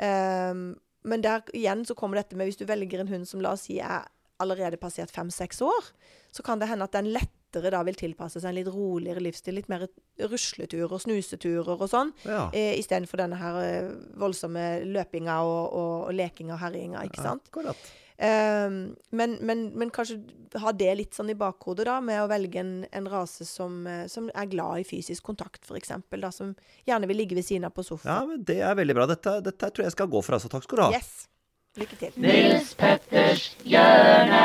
Um, 0.02 0.76
men 1.06 1.22
der 1.22 1.42
igjen 1.54 1.84
så 1.86 1.96
kommer 1.98 2.18
dette 2.22 2.38
med 2.38 2.48
hvis 2.50 2.58
du 2.60 2.66
velger 2.70 3.02
en 3.04 3.10
hund 3.12 3.28
som 3.30 3.42
la 3.42 3.52
oss 3.56 3.68
si 3.68 3.80
er 3.82 4.08
allerede 4.42 4.78
passert 4.82 5.12
fem-seks 5.14 5.62
år, 5.66 5.92
så 6.34 6.42
kan 6.46 6.62
det 6.62 6.70
hende 6.72 6.86
at 6.88 6.94
den 6.96 7.12
lettere 7.52 7.72
da 7.72 7.82
vil 7.84 7.96
tilpasse 8.00 8.40
seg 8.40 8.50
en 8.52 8.56
litt 8.56 8.68
roligere 8.72 9.22
livsstil. 9.22 9.56
Litt 9.56 9.70
mer 9.70 9.88
rusleturer, 10.20 11.00
snuseturer 11.04 11.76
og 11.82 11.90
sånn. 11.92 12.14
Ja. 12.26 12.50
Eh, 12.54 12.78
Istedenfor 12.80 13.18
denne 13.20 13.36
her 13.40 13.58
eh, 13.64 13.90
voldsomme 14.20 14.84
løpinga 14.88 15.42
og, 15.44 15.74
og, 15.74 15.96
og 16.08 16.14
lekinga 16.16 16.56
og 16.56 16.62
herjinga, 16.64 17.04
ikke 17.10 17.22
sant? 17.26 17.50
Akkurat. 17.52 17.78
Ehm, 18.22 18.96
men, 19.18 19.38
men, 19.42 19.72
men 19.76 19.90
kanskje 19.90 20.20
ha 20.62 20.72
det 20.78 20.92
litt 21.00 21.16
sånn 21.18 21.32
i 21.34 21.38
bakhodet, 21.38 21.88
da, 21.90 21.98
med 22.06 22.22
å 22.22 22.28
velge 22.30 22.60
en, 22.62 22.74
en 22.94 23.08
rase 23.10 23.46
som, 23.50 23.82
eh, 23.90 24.06
som 24.12 24.30
er 24.36 24.46
glad 24.52 24.84
i 24.84 24.88
fysisk 24.88 25.26
kontakt, 25.26 25.66
f.eks. 25.66 25.92
Som 26.38 26.54
gjerne 26.88 27.10
vil 27.10 27.18
ligge 27.24 27.36
ved 27.36 27.48
siden 27.48 27.66
av 27.68 27.74
på 27.76 27.82
Ja, 27.84 27.90
sofaen. 27.90 28.30
men 28.30 28.44
det 28.48 28.60
er 28.62 28.78
veldig 28.78 28.96
bra. 29.00 29.10
Dette, 29.10 29.40
dette 29.44 29.72
tror 29.74 29.88
jeg 29.88 29.96
skal 29.98 30.08
gå 30.12 30.22
for, 30.24 30.38
altså. 30.38 30.52
Takk 30.54 30.68
skal 30.68 30.78
du 30.78 30.86
ha. 30.86 30.92
Yes. 30.96 31.28
Lykke 31.80 31.96
til. 32.02 32.16
Nils 32.20 32.74
Petters 32.76 33.46
hjørne. 33.64 34.42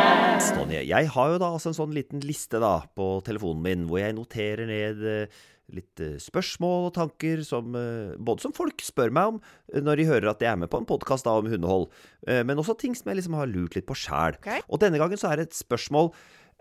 Jeg 0.87 1.09
har 1.11 1.33
jo 1.33 1.39
da 1.43 1.49
altså 1.57 1.73
en 1.73 1.79
sånn 1.81 1.95
liten 1.97 2.21
liste 2.23 2.61
da 2.63 2.77
på 2.95 3.09
telefonen 3.27 3.65
min, 3.65 3.87
hvor 3.91 3.99
jeg 3.99 4.15
noterer 4.15 4.69
ned 4.71 5.03
eh, 5.11 5.41
litt 5.75 6.03
eh, 6.05 6.13
spørsmål 6.23 6.87
og 6.87 6.95
tanker 6.95 7.43
som 7.43 7.75
eh, 7.75 8.13
Både 8.23 8.45
som 8.47 8.55
folk 8.55 8.79
spør 8.87 9.11
meg 9.17 9.33
om 9.33 9.41
eh, 9.43 9.83
når 9.83 9.99
de 9.99 10.07
hører 10.13 10.31
at 10.31 10.45
jeg 10.47 10.53
er 10.53 10.61
med 10.63 10.71
på 10.71 10.79
en 10.79 10.87
podkast 10.87 11.27
om 11.33 11.51
hundehold, 11.51 11.89
eh, 12.31 12.45
men 12.47 12.63
også 12.63 12.77
ting 12.79 12.95
som 12.95 13.11
jeg 13.11 13.19
liksom 13.19 13.35
har 13.41 13.51
lurt 13.51 13.75
litt 13.75 13.89
på 13.91 13.99
sjæl. 13.99 14.39
Ok. 14.39 14.53
Og 14.71 14.85
denne 14.87 15.03
gangen 15.03 15.19
så 15.19 15.33
er 15.33 15.43
det 15.43 15.49
et 15.49 15.59
spørsmål 15.59 16.13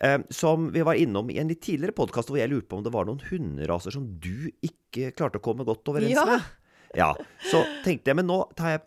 eh, 0.01 0.17
som 0.34 0.71
vi 0.73 0.82
var 0.89 0.97
innom 0.97 1.30
i 1.30 1.38
en 1.43 1.54
litt 1.54 1.62
tidligere 1.67 1.93
podkast, 2.01 2.34
hvor 2.34 2.41
jeg 2.41 2.49
lurte 2.49 2.71
på 2.73 2.82
om 2.82 2.88
det 2.89 2.95
var 2.97 3.06
noen 3.06 3.21
hunderaser 3.30 3.93
som 3.93 4.10
du 4.17 4.49
ikke 4.65 5.13
klarte 5.13 5.38
å 5.38 5.45
komme 5.45 5.69
godt 5.69 5.86
overens 5.93 6.17
Ja. 6.17 6.25
med. 6.34 6.51
Ja, 6.95 7.10
så 7.51 7.62
tenkte 7.86 8.08
jeg, 8.13 8.15
men 8.23 8.30
nå 8.34 8.41
tar 8.56 8.69
jeg 8.80 8.86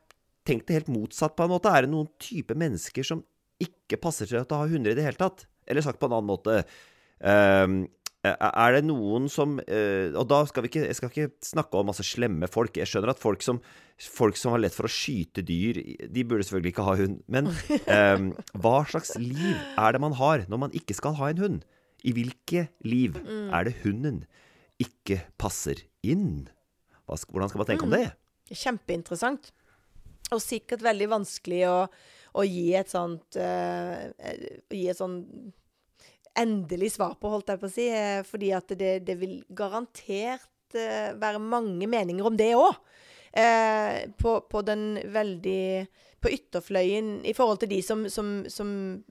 tenkt 0.48 0.68
det 0.68 0.80
helt 0.80 0.90
motsatt 0.92 1.36
på 1.36 1.44
en 1.44 1.52
måte. 1.52 1.72
Er 1.72 1.84
det 1.84 1.92
noen 1.92 2.08
type 2.22 2.56
mennesker 2.58 3.06
som 3.06 3.22
ikke 3.62 3.98
passer 4.00 4.28
til 4.30 4.40
å 4.40 4.60
ha 4.62 4.66
hunder 4.70 4.94
i 4.94 4.98
det 4.98 5.06
hele 5.06 5.20
tatt? 5.20 5.46
Eller 5.68 5.84
sagt 5.84 6.00
på 6.00 6.08
en 6.08 6.16
annen 6.16 6.30
måte 6.30 6.62
ehm, 7.20 7.80
Er 8.24 8.72
det 8.72 8.86
noen 8.88 9.26
som 9.28 9.58
eh, 9.60 10.14
Og 10.16 10.24
da 10.30 10.38
skal 10.48 10.64
vi 10.64 10.70
ikke 10.70 10.86
Jeg 10.86 10.96
skal 10.96 11.10
ikke 11.10 11.44
snakke 11.44 11.76
om 11.76 11.90
masse 11.90 12.06
slemme 12.06 12.48
folk. 12.48 12.78
Jeg 12.80 12.88
skjønner 12.88 13.12
at 13.12 13.20
folk 13.20 13.44
som, 13.44 13.60
folk 14.00 14.38
som 14.40 14.54
har 14.54 14.62
lett 14.62 14.76
for 14.76 14.88
å 14.88 14.92
skyte 14.92 15.44
dyr, 15.44 15.82
de 16.08 16.24
burde 16.24 16.46
selvfølgelig 16.46 16.72
ikke 16.72 16.86
ha 16.88 16.96
hund. 17.02 17.20
Men 17.28 17.52
ehm, 17.98 18.30
hva 18.56 18.78
slags 18.88 19.12
liv 19.20 19.58
er 19.76 19.94
det 19.94 20.02
man 20.06 20.16
har 20.18 20.46
når 20.48 20.64
man 20.66 20.78
ikke 20.78 20.96
skal 20.96 21.18
ha 21.20 21.32
en 21.32 21.42
hund? 21.44 21.60
I 22.06 22.14
hvilke 22.14 22.68
liv 22.86 23.16
er 23.26 23.66
det 23.66 23.80
hunden 23.82 24.22
ikke 24.78 25.24
passer 25.40 25.80
inn? 26.06 26.46
Hvordan 27.08 27.50
skal 27.50 27.64
man 27.64 27.68
tenke 27.72 27.88
om 27.88 27.94
det? 27.94 28.04
Kjempeinteressant. 28.54 29.50
Og 30.34 30.42
sikkert 30.44 30.82
veldig 30.84 31.08
vanskelig 31.08 31.62
å, 31.70 31.76
å 32.38 32.44
gi 32.44 32.66
et 32.76 32.90
sånt 32.92 33.38
uh, 33.40 34.08
Gi 34.70 34.88
et 34.92 34.98
sånn 34.98 35.22
endelig 36.38 36.92
svar 36.94 37.16
på, 37.18 37.30
holdt 37.32 37.48
jeg 37.50 37.58
på 37.58 37.66
å 37.66 37.72
si. 37.72 37.88
eh, 37.90 38.20
fordi 38.22 38.52
at 38.54 38.70
det, 38.78 38.92
det 39.08 39.16
vil 39.18 39.40
garantert 39.58 40.76
uh, 40.76 41.10
være 41.18 41.40
mange 41.42 41.88
meninger 41.90 42.28
om 42.28 42.36
det 42.38 42.52
òg. 42.54 42.76
Uh, 43.38 44.06
på, 44.16 44.38
på 44.48 44.62
den 44.64 44.98
veldig 45.12 45.86
På 46.18 46.30
ytterfløyen 46.32 47.10
i 47.28 47.34
forhold 47.36 47.60
til 47.62 47.68
de 47.70 47.76
som, 47.84 48.06
som, 48.10 48.30
som 48.50 48.70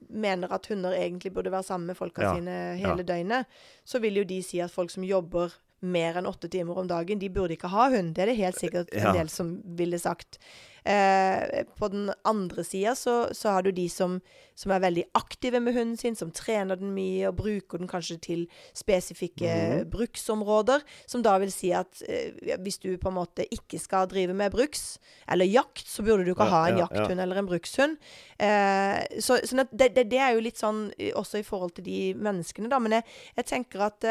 mener 0.09 0.51
at 0.51 0.65
hunder 0.67 0.95
egentlig 0.97 1.31
burde 1.35 1.51
være 1.53 1.63
sammen 1.63 1.91
med 1.91 1.95
folka 1.99 2.23
Ja, 2.25 2.31
sine 2.35 2.55
ja. 2.55 2.73
hele 2.81 3.05
døgnet, 3.07 3.45
så 3.87 4.01
vil 4.03 4.17
jo 4.19 4.25
de 4.27 4.41
si 4.43 4.59
at 4.59 4.73
folk 4.73 4.91
som 4.91 5.05
jobber 5.07 5.53
mer 5.87 6.17
enn 6.17 6.27
åtte 6.27 6.49
timer 6.51 6.79
om 6.81 6.87
dagen, 6.89 7.19
de 7.21 7.29
burde 7.29 7.53
ikke 7.55 7.69
ha 7.71 7.85
hund. 7.93 8.15
Det 8.17 8.23
er 8.25 8.31
det 8.31 8.39
helt 8.41 8.57
sikkert 8.59 8.89
en 8.91 9.05
Ja. 9.05 9.13
del 9.13 9.29
som 9.29 9.53
ville 9.77 9.99
sagt. 10.01 10.39
Eh, 10.87 11.65
på 11.75 11.89
den 11.91 12.05
andre 12.23 12.63
sida 12.63 12.93
så, 12.95 13.27
så 13.35 13.51
har 13.57 13.65
du 13.65 13.71
de 13.75 13.89
som, 13.91 14.21
som 14.55 14.71
er 14.71 14.79
veldig 14.85 15.03
aktive 15.19 15.59
med 15.59 15.75
hunden 15.75 15.97
sin, 15.99 16.15
som 16.15 16.31
trener 16.31 16.79
den 16.79 16.93
mye 16.95 17.27
og 17.27 17.35
bruker 17.41 17.81
den 17.81 17.89
kanskje 17.91 18.15
til 18.23 18.45
spesifikke 18.77 19.49
Mhm. 19.57 19.89
bruksområder. 19.91 20.85
Som 21.05 21.25
da 21.25 21.33
vil 21.43 21.51
si 21.51 21.73
at 21.75 22.01
eh, 22.07 22.55
hvis 22.63 22.79
du 22.79 22.93
på 22.97 23.11
en 23.11 23.17
måte 23.19 23.43
ikke 23.51 23.79
skal 23.83 24.07
drive 24.07 24.33
med 24.37 24.51
bruks, 24.55 24.97
eller 25.27 25.45
jakt, 25.49 25.83
så 25.91 26.05
burde 26.07 26.23
du 26.23 26.31
ikke 26.31 26.47
Ja, 26.47 26.55
ha 26.55 26.63
en 26.69 26.77
ja, 26.77 26.87
ja. 26.87 27.01
jakthund 27.01 27.19
eller 27.25 27.35
en 27.43 27.51
brukshund. 27.51 27.97
Eh, 28.39 29.19
så 29.19 29.41
sånn 29.43 29.67
det, 29.73 29.91
det, 29.95 30.07
det 30.13 30.19
er 30.23 30.35
jo 30.37 30.45
litt 30.47 30.57
sånn 30.61 30.85
eh, 30.97 31.11
også 31.19 31.41
i 31.41 31.47
forhold 31.47 31.75
til 31.75 31.83
de 31.89 31.99
menneskene, 32.15 32.69
da. 32.71 32.79
Men 32.79 32.99
jeg, 33.01 33.03
jeg 33.41 33.45
tenker 33.51 33.89
at 33.91 34.07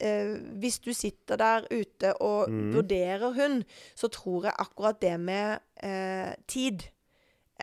eh, 0.00 0.36
hvis 0.60 0.78
du 0.84 0.92
sitter 0.96 1.36
der 1.40 1.66
ute 1.70 2.14
og 2.22 2.50
mm. 2.50 2.74
vurderer 2.74 3.34
hund, 3.36 3.64
så 3.94 4.08
tror 4.08 4.48
jeg 4.48 4.58
akkurat 4.58 5.00
det 5.02 5.16
med 5.20 5.58
eh, 5.82 6.32
tid 6.48 6.86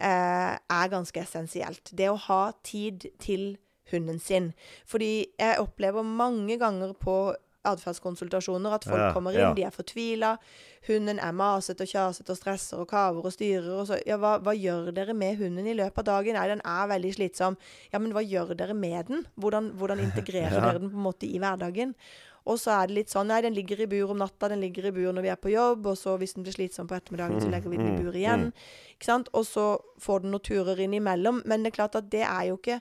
eh, 0.02 0.54
er 0.58 0.94
ganske 0.94 1.20
essensielt. 1.22 1.92
Det 1.98 2.10
å 2.10 2.20
ha 2.28 2.52
tid 2.64 3.10
til 3.20 3.58
hunden 3.92 4.20
sin. 4.20 4.52
Fordi 4.86 5.28
jeg 5.40 5.60
opplever 5.64 6.04
mange 6.04 6.58
ganger 6.60 6.94
på 7.00 7.36
atferdskonsultasjoner, 7.68 8.72
at 8.78 8.86
folk 8.88 9.02
Ja, 9.02 9.12
kommer 9.14 9.36
inn, 9.36 9.44
ja. 9.44 9.54
de 9.54 9.64
er 9.68 9.74
fortvila. 9.76 10.38
Hunden 10.88 11.20
er 11.20 11.34
masete 11.36 11.84
og 11.84 11.92
kjasete 11.92 12.32
og 12.32 12.38
stresser 12.40 12.80
og 12.80 12.88
kaver 12.88 13.26
og 13.28 13.34
styrer. 13.34 13.74
Og 13.76 13.88
så, 13.90 13.98
ja, 14.08 14.16
hva, 14.22 14.38
hva 14.44 14.54
gjør 14.56 14.92
dere 14.96 15.16
med 15.18 15.36
hunden 15.42 15.68
i 15.68 15.76
løpet 15.76 16.00
av 16.06 16.08
dagen? 16.14 16.38
Nei, 16.40 16.48
den 16.48 16.64
er 16.64 16.88
veldig 16.94 17.12
slitsom. 17.18 17.58
Ja, 17.92 18.00
men 18.00 18.16
hva 18.16 18.24
gjør 18.24 18.56
dere 18.56 18.78
med 18.78 19.12
den? 19.12 19.26
Hvordan, 19.36 19.74
hvordan 19.80 20.04
integrerer 20.08 20.56
Ja. 20.56 20.64
dere 20.70 20.80
den 20.84 20.94
på 20.94 21.02
en 21.02 21.08
måte 21.10 21.28
i 21.28 21.42
hverdagen? 21.44 21.96
Og 22.48 22.60
så 22.62 22.72
er 22.78 22.88
det 22.90 22.96
litt 22.96 23.12
sånn 23.12 23.28
Nei, 23.28 23.42
den 23.44 23.54
ligger 23.58 23.82
i 23.84 23.88
bur 23.92 24.14
om 24.14 24.22
natta, 24.22 24.48
den 24.54 24.62
ligger 24.64 24.88
i 24.88 24.92
bur 24.96 25.12
når 25.14 25.26
vi 25.26 25.32
er 25.34 25.40
på 25.44 25.52
jobb, 25.52 25.86
og 25.92 25.98
så 26.00 26.16
hvis 26.22 26.34
den 26.38 26.46
blir 26.48 26.56
slitsom 26.56 26.88
på 26.88 26.96
ettermiddagen, 26.96 27.42
så 27.44 27.50
legger 27.52 27.70
vi 27.74 27.78
den 27.82 27.92
i 27.94 28.02
bur 28.04 28.16
igjen. 28.16 28.48
Ikke 28.96 29.10
sant? 29.10 29.30
Og 29.36 29.44
så 29.50 29.66
får 30.04 30.24
den 30.24 30.32
noen 30.36 30.46
turer 30.48 30.80
innimellom. 30.86 31.42
Men 31.46 31.64
det 31.66 31.74
er 31.74 31.78
klart 31.82 31.98
at 32.00 32.10
det 32.14 32.24
er 32.24 32.50
jo 32.54 32.58
ikke 32.62 32.80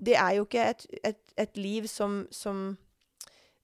Det 0.00 0.14
er 0.14 0.34
jo 0.38 0.44
ikke 0.46 0.62
et, 0.70 0.86
et, 1.04 1.18
et 1.36 1.56
liv 1.58 1.86
som, 1.90 2.20
som 2.30 2.76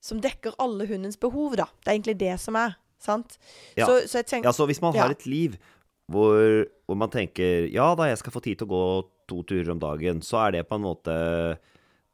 som 0.04 0.18
dekker 0.20 0.52
alle 0.60 0.84
hundens 0.90 1.16
behov, 1.16 1.54
da. 1.56 1.64
Det 1.80 1.88
er 1.88 1.94
egentlig 1.96 2.18
det 2.20 2.34
som 2.42 2.56
er. 2.60 2.74
Sant? 3.00 3.38
Ja. 3.78 3.86
Så, 3.86 4.02
så 4.10 4.20
tenker 4.26 4.48
Ja, 4.50 4.52
så 4.52 4.66
hvis 4.68 4.82
man 4.82 4.92
har 4.98 5.06
Ja. 5.08 5.14
et 5.16 5.24
liv 5.26 5.54
hvor, 6.12 6.66
hvor 6.84 6.98
man 7.00 7.08
tenker 7.08 7.70
Ja 7.72 7.94
da, 7.96 8.10
jeg 8.10 8.18
skal 8.20 8.32
få 8.34 8.42
tid 8.44 8.58
til 8.60 8.66
å 8.68 8.72
gå 8.74 8.82
to 9.30 9.38
turer 9.48 9.70
om 9.72 9.80
dagen, 9.80 10.20
så 10.20 10.42
er 10.44 10.50
det 10.58 10.66
på 10.68 10.76
en 10.76 10.84
måte 10.84 11.14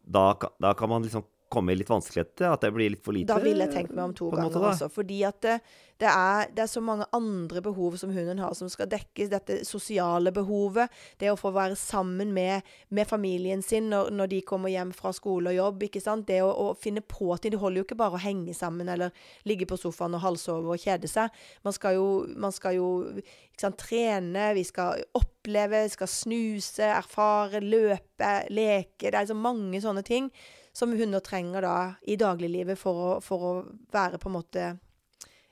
Da, 0.06 0.34
da 0.62 0.72
kan 0.78 0.88
man 0.92 1.02
liksom 1.02 1.24
komme 1.50 1.74
i 1.74 1.78
litt 1.78 1.90
vanskeligheter. 1.90 2.48
At 2.54 2.64
det 2.64 2.72
blir 2.74 2.92
litt 2.94 3.04
for 3.04 3.16
lite. 3.16 3.32
Da 3.32 3.42
ville 3.42 3.66
jeg 3.66 3.74
tenkt 3.74 3.94
meg 3.96 4.04
om 4.08 4.16
to 4.16 4.30
ganger, 4.30 4.48
måte, 4.48 4.62
altså. 4.70 4.88
Fordi 4.92 5.18
at 5.26 5.40
det, 5.44 5.56
det, 6.00 6.08
er, 6.08 6.50
det 6.54 6.62
er 6.64 6.70
så 6.70 6.82
mange 6.84 7.06
andre 7.16 7.62
behov 7.64 7.96
som 8.00 8.12
hunden 8.14 8.38
har, 8.42 8.54
som 8.56 8.70
skal 8.72 8.88
dekkes. 8.90 9.32
Dette 9.32 9.58
sosiale 9.68 10.32
behovet. 10.34 10.92
Det 11.20 11.32
å 11.32 11.38
få 11.38 11.52
være 11.56 11.78
sammen 11.78 12.32
med, 12.36 12.66
med 12.94 13.10
familien 13.10 13.64
sin 13.66 13.90
når, 13.90 14.12
når 14.14 14.30
de 14.34 14.40
kommer 14.46 14.72
hjem 14.72 14.94
fra 14.96 15.12
skole 15.16 15.52
og 15.52 15.58
jobb. 15.58 15.84
ikke 15.88 16.04
sant? 16.04 16.28
Det 16.30 16.38
å, 16.46 16.50
å 16.50 16.70
finne 16.78 17.02
på 17.02 17.34
ting. 17.36 17.54
Det 17.56 17.62
holder 17.62 17.82
jo 17.82 17.88
ikke 17.88 18.00
bare 18.00 18.18
å 18.18 18.22
henge 18.22 18.54
sammen 18.56 18.90
eller 18.92 19.10
ligge 19.48 19.68
på 19.70 19.78
sofaen 19.80 20.14
og 20.18 20.24
halvsove 20.24 20.70
og 20.70 20.86
kjede 20.86 21.10
seg. 21.10 21.34
Man 21.66 21.76
skal 21.76 21.98
jo, 21.98 22.08
man 22.38 22.54
skal 22.54 22.78
jo 22.78 22.88
ikke 23.18 23.64
sant, 23.66 23.80
trene, 23.82 24.52
vi 24.56 24.64
skal 24.64 25.02
oppleve, 25.18 25.82
vi 25.84 25.92
skal 25.98 26.08
snuse, 26.10 26.86
erfare, 26.86 27.60
løpe, 27.64 28.32
leke. 28.54 29.10
Det 29.10 29.18
er 29.18 29.28
så 29.28 29.36
mange 29.36 29.82
sånne 29.82 30.06
ting 30.06 30.30
som 30.72 30.92
hunder 30.96 31.20
trenger 31.20 31.64
da 31.66 31.76
i 32.06 32.16
dagliglivet 32.20 32.78
for 32.78 32.94
å, 32.94 33.10
for 33.24 33.46
å 33.48 33.52
være 33.92 34.18
på 34.22 34.30
en 34.30 34.36
måte 34.38 34.66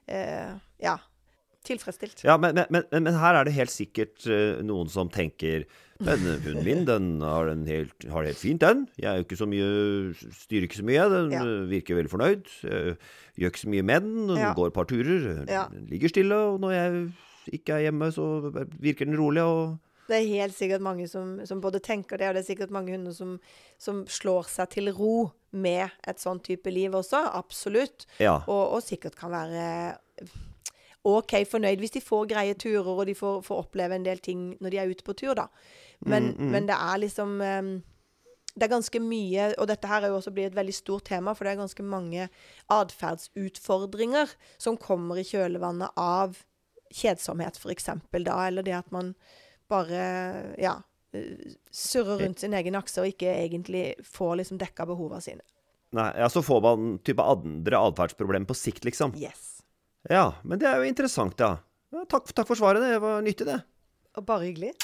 eh, 0.06 0.54
Ja, 0.82 0.96
tilfredsstilt. 1.66 2.22
Ja, 2.24 2.36
men, 2.40 2.54
men, 2.54 2.84
men, 2.90 3.02
men 3.04 3.18
her 3.18 3.34
er 3.40 3.44
det 3.48 3.56
helt 3.56 3.72
sikkert 3.74 4.24
eh, 4.30 4.60
noen 4.64 4.88
som 4.92 5.10
tenker 5.12 5.66
Men 5.98 6.22
hunden 6.44 6.62
min, 6.62 6.84
den 6.86 7.08
har, 7.26 7.48
den 7.50 7.64
helt, 7.66 8.06
har 8.06 8.22
det 8.22 8.30
helt 8.36 8.38
fint, 8.44 8.60
den. 8.62 8.84
Jeg 9.02 9.24
ikke 9.24 9.36
så 9.40 9.48
mye 9.50 9.66
Styrer 10.38 10.68
ikke 10.68 10.78
så 10.78 10.86
mye. 10.86 11.08
Den 11.10 11.32
Ja. 11.34 11.40
eh, 11.42 11.64
virker 11.72 11.98
veldig 11.98 12.12
fornøyd. 12.12 12.46
Gjør 12.62 13.50
ikke 13.50 13.64
så 13.64 13.72
mye 13.74 13.82
med 13.90 14.06
den. 14.06 14.36
Ja. 14.38 14.52
går 14.54 14.70
et 14.70 14.76
par 14.78 14.86
turer. 14.86 15.26
Ja. 15.50 15.64
Ligger 15.90 16.08
stille. 16.14 16.38
Og 16.54 16.60
når 16.62 16.76
jeg 16.76 17.02
ikke 17.58 17.74
er 17.74 17.88
hjemme, 17.88 18.12
så 18.14 18.28
virker 18.78 19.10
den 19.10 19.18
rolig. 19.18 19.42
og 19.42 19.78
Det 20.08 20.16
er 20.16 20.30
helt 20.30 20.56
sikkert 20.56 20.84
mange 20.84 21.08
som, 21.10 21.36
som 21.46 21.60
både 21.60 21.82
tenker 21.84 22.20
det, 22.20 22.30
og 22.30 22.36
det 22.36 22.42
er 22.42 22.50
sikkert 22.50 22.72
mange 22.74 22.94
hunder 22.94 23.12
som, 23.12 23.36
som 23.80 24.04
slår 24.08 24.48
seg 24.48 24.70
til 24.72 24.92
ro 24.96 25.28
med 25.50 25.92
et 26.08 26.20
sånn 26.20 26.40
type 26.44 26.72
liv 26.72 26.96
også. 26.96 27.20
Absolutt. 27.36 28.08
Ja. 28.22 28.38
Og, 28.46 28.62
og 28.78 28.84
sikkert 28.84 29.18
kan 29.18 29.34
være 29.34 29.66
OK 31.08 31.36
fornøyd 31.48 31.80
hvis 31.80 31.94
de 31.94 32.04
får 32.04 32.26
greie 32.32 32.56
turer, 32.58 32.88
og 32.88 33.04
de 33.08 33.14
får, 33.16 33.42
får 33.46 33.62
oppleve 33.66 33.96
en 33.98 34.08
del 34.08 34.20
ting 34.24 34.50
når 34.62 34.74
de 34.74 34.80
er 34.80 34.90
ute 34.90 35.06
på 35.06 35.16
tur, 35.18 35.36
da. 35.38 35.48
Men, 36.06 36.34
men 36.38 36.68
det 36.68 36.76
er 36.78 37.00
liksom 37.02 37.40
um, 37.42 37.70
det 38.58 38.66
er 38.66 38.72
ganske 38.72 39.00
mye, 39.02 39.52
og 39.58 39.68
dette 39.70 39.88
her 39.88 40.02
er 40.02 40.12
jo 40.12 40.18
også 40.18 40.32
blitt 40.34 40.52
et 40.52 40.58
veldig 40.58 40.74
stort 40.74 41.06
tema, 41.06 41.34
for 41.36 41.46
det 41.46 41.52
er 41.52 41.60
ganske 41.60 41.84
mange 41.86 42.28
atferdsutfordringer 42.74 44.32
som 44.58 44.78
kommer 44.80 45.20
i 45.20 45.26
kjølvannet 45.26 45.94
av 46.00 46.40
kjedsomhet, 46.94 47.60
f.eks. 47.60 47.90
da, 48.16 48.38
eller 48.48 48.66
det 48.66 48.74
at 48.80 48.90
man 48.94 49.12
bare 49.68 50.54
ja, 50.60 50.74
surrer 51.72 52.24
rundt 52.24 52.42
sin 52.42 52.56
egen 52.56 52.76
akse 52.78 53.02
og 53.02 53.10
ikke 53.10 53.30
egentlig 53.32 53.84
får 54.04 54.40
liksom 54.42 54.60
dekka 54.60 54.86
behovene 54.88 55.24
sine. 55.24 55.44
Nei, 55.96 56.10
ja, 56.20 56.28
så 56.28 56.42
får 56.44 56.60
man 56.64 56.98
type 57.04 57.24
andre 57.24 57.80
atferdsproblemer 57.80 58.48
på 58.48 58.56
sikt, 58.56 58.84
liksom. 58.84 59.14
Yes. 59.16 59.62
Ja, 60.08 60.34
men 60.44 60.60
det 60.60 60.68
er 60.68 60.82
jo 60.82 60.88
interessant, 60.88 61.40
ja. 61.40 61.54
ja 61.94 62.04
takk, 62.08 62.28
takk 62.36 62.48
for 62.48 62.60
svaret, 62.60 62.84
det 62.84 63.00
var 63.00 63.24
nyttig, 63.24 63.48
det. 63.48 63.62
Og 64.18 64.26
bare 64.28 64.48
hyggelig. 64.50 64.74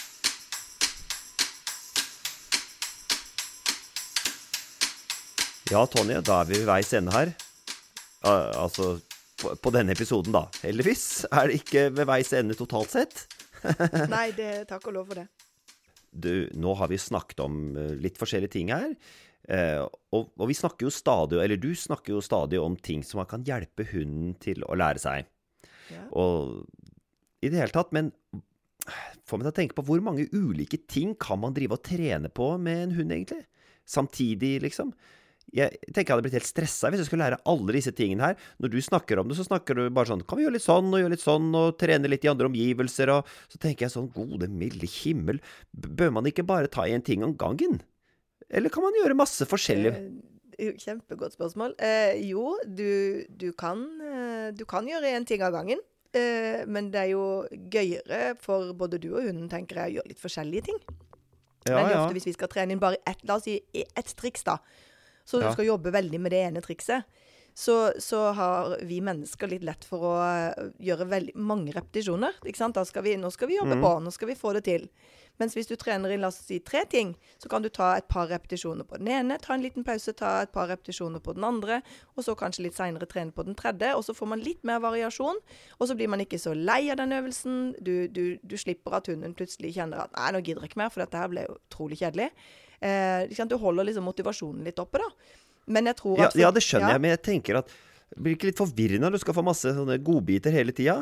Ja, 5.72 5.84
Tonje, 5.90 6.20
da 6.24 6.42
er 6.42 6.48
vi 6.48 6.60
ved 6.60 6.68
veis 6.68 6.92
ende 6.96 7.12
her. 7.12 7.34
Al- 8.28 8.50
altså, 8.64 8.94
på, 9.40 9.54
på 9.60 9.72
denne 9.74 9.92
episoden, 9.96 10.32
da. 10.36 10.44
Heldigvis 10.64 11.24
er 11.30 11.50
det 11.50 11.60
ikke 11.62 11.88
ved 11.96 12.08
veis 12.08 12.32
ende 12.36 12.56
totalt 12.56 12.92
sett. 12.92 13.24
Nei, 14.14 14.28
det, 14.36 14.66
takk 14.70 14.88
og 14.90 14.96
lov 14.98 15.12
for 15.12 15.22
det. 15.22 15.28
Du, 16.14 16.46
nå 16.54 16.74
har 16.78 16.90
vi 16.92 17.00
snakket 17.00 17.42
om 17.42 17.60
eh, 17.80 17.94
litt 17.98 18.18
forskjellige 18.20 18.54
ting 18.54 18.70
her. 18.74 18.92
Eh, 19.50 19.80
og, 20.14 20.30
og 20.38 20.48
vi 20.48 20.56
snakker 20.56 20.86
jo 20.86 20.94
stadig, 20.94 21.40
eller 21.42 21.60
du 21.60 21.72
snakker 21.76 22.14
jo 22.14 22.22
stadig 22.24 22.60
om 22.62 22.76
ting 22.78 23.02
som 23.04 23.20
man 23.20 23.30
kan 23.30 23.44
hjelpe 23.44 23.86
hunden 23.90 24.36
til 24.42 24.62
å 24.64 24.78
lære 24.78 25.02
seg. 25.02 25.30
Ja. 25.92 26.06
Og 26.16 26.64
i 27.44 27.50
det 27.50 27.60
hele 27.60 27.74
tatt, 27.74 27.92
men 27.92 28.12
får 29.24 29.40
meg 29.40 29.46
til 29.46 29.52
å 29.52 29.58
tenke 29.58 29.76
på 29.76 29.84
hvor 29.88 30.04
mange 30.04 30.28
ulike 30.32 30.80
ting 30.90 31.14
kan 31.20 31.40
man 31.42 31.56
drive 31.56 31.76
og 31.76 31.84
trene 31.84 32.30
på 32.32 32.54
med 32.60 32.86
en 32.86 32.96
hund, 32.98 33.12
egentlig? 33.12 33.44
Samtidig, 33.88 34.58
liksom. 34.64 34.94
Jeg 35.54 35.78
tenker 35.86 36.08
jeg 36.08 36.14
hadde 36.16 36.26
blitt 36.26 36.36
helt 36.40 36.48
stressa 36.48 36.90
hvis 36.90 37.04
jeg 37.04 37.08
skulle 37.08 37.26
lære 37.28 37.40
alle 37.50 37.76
disse 37.76 37.92
tingene 37.94 38.30
her. 38.32 38.44
Når 38.62 38.72
du 38.74 38.78
snakker 38.82 39.20
om 39.20 39.30
det, 39.30 39.38
så 39.38 39.46
snakker 39.46 39.78
du 39.78 39.84
bare 39.94 40.10
sånn 40.10 40.24
Kan 40.26 40.40
vi 40.40 40.46
gjøre 40.46 40.56
litt 40.56 40.66
sånn 40.66 40.90
og 40.90 40.98
gjøre 40.98 41.14
litt 41.14 41.24
sånn, 41.24 41.48
og 41.58 41.78
trene 41.80 42.10
litt 42.10 42.26
i 42.26 42.30
andre 42.32 42.50
omgivelser, 42.50 43.12
og 43.14 43.30
så 43.52 43.60
tenker 43.62 43.86
jeg 43.86 43.94
sånn 43.94 44.10
Gode 44.14 44.50
milde 44.50 44.88
himmel, 44.90 45.40
bør 45.72 46.14
man 46.18 46.30
ikke 46.30 46.46
bare 46.46 46.70
ta 46.72 46.88
én 46.90 47.04
ting 47.06 47.24
om 47.26 47.36
gangen? 47.38 47.80
Eller 48.50 48.72
kan 48.72 48.84
man 48.84 48.96
gjøre 48.98 49.16
masse 49.18 49.46
forskjellig? 49.48 49.94
Eh, 49.94 50.74
Kjempegodt 50.78 51.34
spørsmål. 51.34 51.74
Eh, 51.82 52.20
jo, 52.28 52.54
du, 52.66 53.24
du, 53.30 53.50
kan, 53.58 53.80
eh, 54.04 54.52
du 54.54 54.62
kan 54.70 54.86
gjøre 54.86 55.10
én 55.16 55.26
ting 55.26 55.42
av 55.42 55.54
gangen. 55.56 55.80
Eh, 56.14 56.62
men 56.70 56.92
det 56.94 57.00
er 57.00 57.10
jo 57.10 57.24
gøyere 57.74 58.34
for 58.42 58.74
både 58.78 59.00
du 59.02 59.10
og 59.16 59.24
hunden, 59.24 59.48
tenker 59.50 59.82
jeg, 59.82 59.96
å 59.96 59.98
gjøre 59.98 60.12
litt 60.12 60.22
forskjellige 60.22 60.68
ting. 60.70 60.78
Ja, 61.64 61.78
Veldig 61.80 61.94
ja. 61.94 62.00
ofte 62.02 62.16
hvis 62.18 62.28
vi 62.28 62.36
skal 62.36 62.50
trene 62.52 62.76
inn 62.76 62.82
bare 62.82 63.00
ett, 63.08 63.22
la 63.26 63.38
oss 63.40 63.48
si 63.48 63.56
ett 63.74 64.12
triks, 64.20 64.44
da. 64.46 64.58
Så 65.24 65.40
Ja. 65.40 65.48
du 65.48 65.52
skal 65.56 65.66
jobbe 65.66 65.92
veldig 65.92 66.20
med 66.20 66.32
det 66.32 66.42
ene 66.46 66.60
trikset. 66.60 67.04
Så, 67.56 67.92
så 68.02 68.32
har 68.34 68.78
vi 68.82 69.00
mennesker 69.00 69.46
litt 69.46 69.62
lett 69.62 69.84
for 69.86 70.00
å 70.02 70.14
eh, 70.26 70.70
gjøre 70.82 71.06
veldig 71.06 71.34
mange 71.38 71.70
repetisjoner. 71.72 72.32
Ikke 72.42 72.58
sant? 72.58 72.74
Da 72.74 72.82
skal 72.84 73.04
vi, 73.06 73.12
nå 73.16 73.30
skal 73.30 73.46
vi 73.48 73.54
Mm. 73.60 73.62
jobbe 73.62 73.80
på, 73.80 73.92
nå 74.02 74.10
skal 74.12 74.28
vi 74.28 74.34
få 74.34 74.52
det 74.54 74.64
til. 74.64 74.88
Mens 75.38 75.54
hvis 75.54 75.66
du 75.68 75.76
trener 75.76 76.10
inn 76.12 76.20
la 76.20 76.28
oss 76.28 76.40
si 76.46 76.58
tre 76.58 76.84
ting, 76.84 77.14
så 77.38 77.48
kan 77.48 77.62
du 77.62 77.68
ta 77.68 77.94
et 77.96 78.08
par 78.08 78.26
repetisjoner 78.28 78.84
på 78.84 78.98
den 78.98 79.06
ene, 79.08 79.38
ta 79.40 79.54
en 79.54 79.62
liten 79.62 79.84
pause, 79.84 80.12
ta 80.14 80.42
et 80.42 80.50
par 80.52 80.66
repetisjoner 80.68 81.20
på 81.20 81.34
den 81.34 81.44
andre, 81.44 81.80
og 82.16 82.24
så 82.24 82.34
kanskje 82.36 82.64
litt 82.64 82.74
seinere 82.74 83.06
trene 83.06 83.32
på 83.32 83.44
den 83.44 83.54
tredje. 83.54 83.94
Og 83.94 84.02
så 84.04 84.14
får 84.14 84.26
man 84.28 84.40
litt 84.40 84.62
mer 84.64 84.80
variasjon, 84.80 85.36
og 85.80 85.88
så 85.88 85.94
blir 85.96 86.08
man 86.08 86.20
ikke 86.20 86.38
så 86.38 86.54
lei 86.54 86.90
av 86.90 86.96
den 86.98 87.10
øvelsen. 87.12 87.74
Du, 87.82 88.08
du, 88.08 88.36
du 88.44 88.56
slipper 88.56 88.94
at 88.94 89.06
hunden 89.06 89.34
plutselig 89.34 89.74
kjenner 89.74 90.02
at 90.04 90.12
'nei, 90.12 90.32
nå 90.32 90.42
gidder 90.42 90.62
jeg 90.62 90.70
ikke 90.70 90.82
mer', 90.82 90.90
for 90.90 91.00
dette 91.06 91.18
her 91.18 91.28
ble 91.28 91.46
utrolig 91.46 91.98
kjedelig. 91.98 92.30
Eh, 92.80 93.46
du 93.48 93.56
holder 93.60 93.90
liksom 93.90 94.06
motivasjonen 94.08 94.64
litt 94.66 94.78
oppe, 94.82 95.02
da. 95.02 95.40
Men 95.66 95.88
jeg 95.88 95.98
tror 96.00 96.20
at 96.20 96.36
ja, 96.36 96.46
ja, 96.46 96.52
det 96.52 96.62
skjønner 96.64 96.92
ja. 96.92 96.96
jeg, 96.96 97.04
men 97.04 97.14
jeg 97.14 97.22
tenker 97.24 97.62
at 97.62 97.70
blir 98.14 98.36
ikke 98.36 98.46
litt 98.46 98.60
forvirrende 98.60 99.08
når 99.08 99.16
du 99.16 99.22
skal 99.24 99.34
få 99.34 99.42
masse 99.42 99.70
sånne 99.74 99.96
godbiter 100.04 100.54
hele 100.54 100.74
tida? 100.76 101.00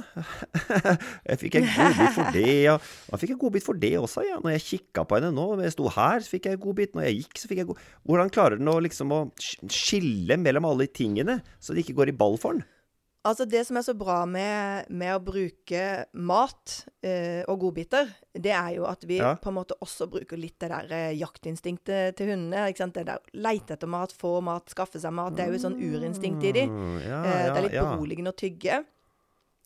jeg 1.29 1.41
fikk 1.43 1.59
en 1.61 1.67
godbit 1.69 2.15
for 2.17 2.37
det, 2.37 2.55
og 2.73 2.87
jeg 3.13 3.23
fikk 3.25 3.35
en 3.35 3.41
godbit 3.43 3.67
for 3.67 3.81
det 3.83 3.93
også, 4.01 4.25
ja. 4.25 4.39
Når 4.41 4.55
jeg 4.55 4.65
kikka 4.69 5.05
på 5.09 5.19
henne 5.19 5.33
nå, 5.35 5.47
når 5.57 5.67
jeg 5.67 5.77
sto 5.77 5.91
her, 5.93 6.25
så 6.25 6.33
fikk 6.33 6.49
jeg 6.49 6.63
godbit. 6.63 6.95
Når 6.97 7.09
jeg 7.09 7.19
gikk, 7.21 7.35
så 7.41 7.51
fikk 7.51 7.63
jeg 7.63 7.71
god 7.73 7.83
Hvordan 8.09 8.33
klarer 8.33 8.61
den 8.61 8.73
å 8.73 8.79
liksom 8.85 9.13
å 9.13 9.21
skille 9.43 10.39
mellom 10.41 10.71
alle 10.71 10.89
tingene, 10.89 11.41
så 11.61 11.77
det 11.77 11.85
ikke 11.85 11.99
går 12.01 12.15
i 12.15 12.17
ball 12.23 12.39
for 12.41 12.57
den? 12.57 12.65
Altså 13.25 13.45
Det 13.47 13.61
som 13.67 13.77
er 13.79 13.85
så 13.87 13.93
bra 13.95 14.25
med, 14.27 14.89
med 14.91 15.13
å 15.15 15.21
bruke 15.23 15.83
mat 16.19 16.73
eh, 17.07 17.45
og 17.47 17.61
godbiter, 17.63 18.09
det 18.35 18.51
er 18.51 18.73
jo 18.81 18.87
at 18.91 19.05
vi 19.07 19.21
Ja. 19.21 19.37
på 19.39 19.53
en 19.53 19.61
måte 19.61 19.77
også 19.79 20.09
bruker 20.11 20.37
litt 20.37 20.59
det 20.59 20.73
der 20.73 20.91
eh, 20.91 21.15
jaktinstinktet 21.21 22.17
til 22.19 22.33
hundene. 22.33 22.65
ikke 22.73 22.83
sant? 22.83 22.95
Det 22.99 23.07
der 23.07 23.21
Leite 23.39 23.77
etter 23.77 23.87
mat, 23.87 24.11
få 24.13 24.41
mat, 24.43 24.67
skaffe 24.75 24.99
seg 24.99 25.15
mat. 25.15 25.37
Det 25.37 25.45
er 25.45 25.53
jo 25.53 25.61
et 25.61 25.67
sånn 25.69 25.79
urinstinkt 25.79 26.43
i 26.51 26.53
de. 26.53 26.67
Mm, 26.67 26.99
ja, 27.07 27.23
Eh, 27.23 27.47
det 27.47 27.57
er 27.57 27.63
litt 27.69 27.79
ja, 27.79 27.87
beroligende 27.95 28.35
å 28.35 28.41
tygge. 28.43 28.83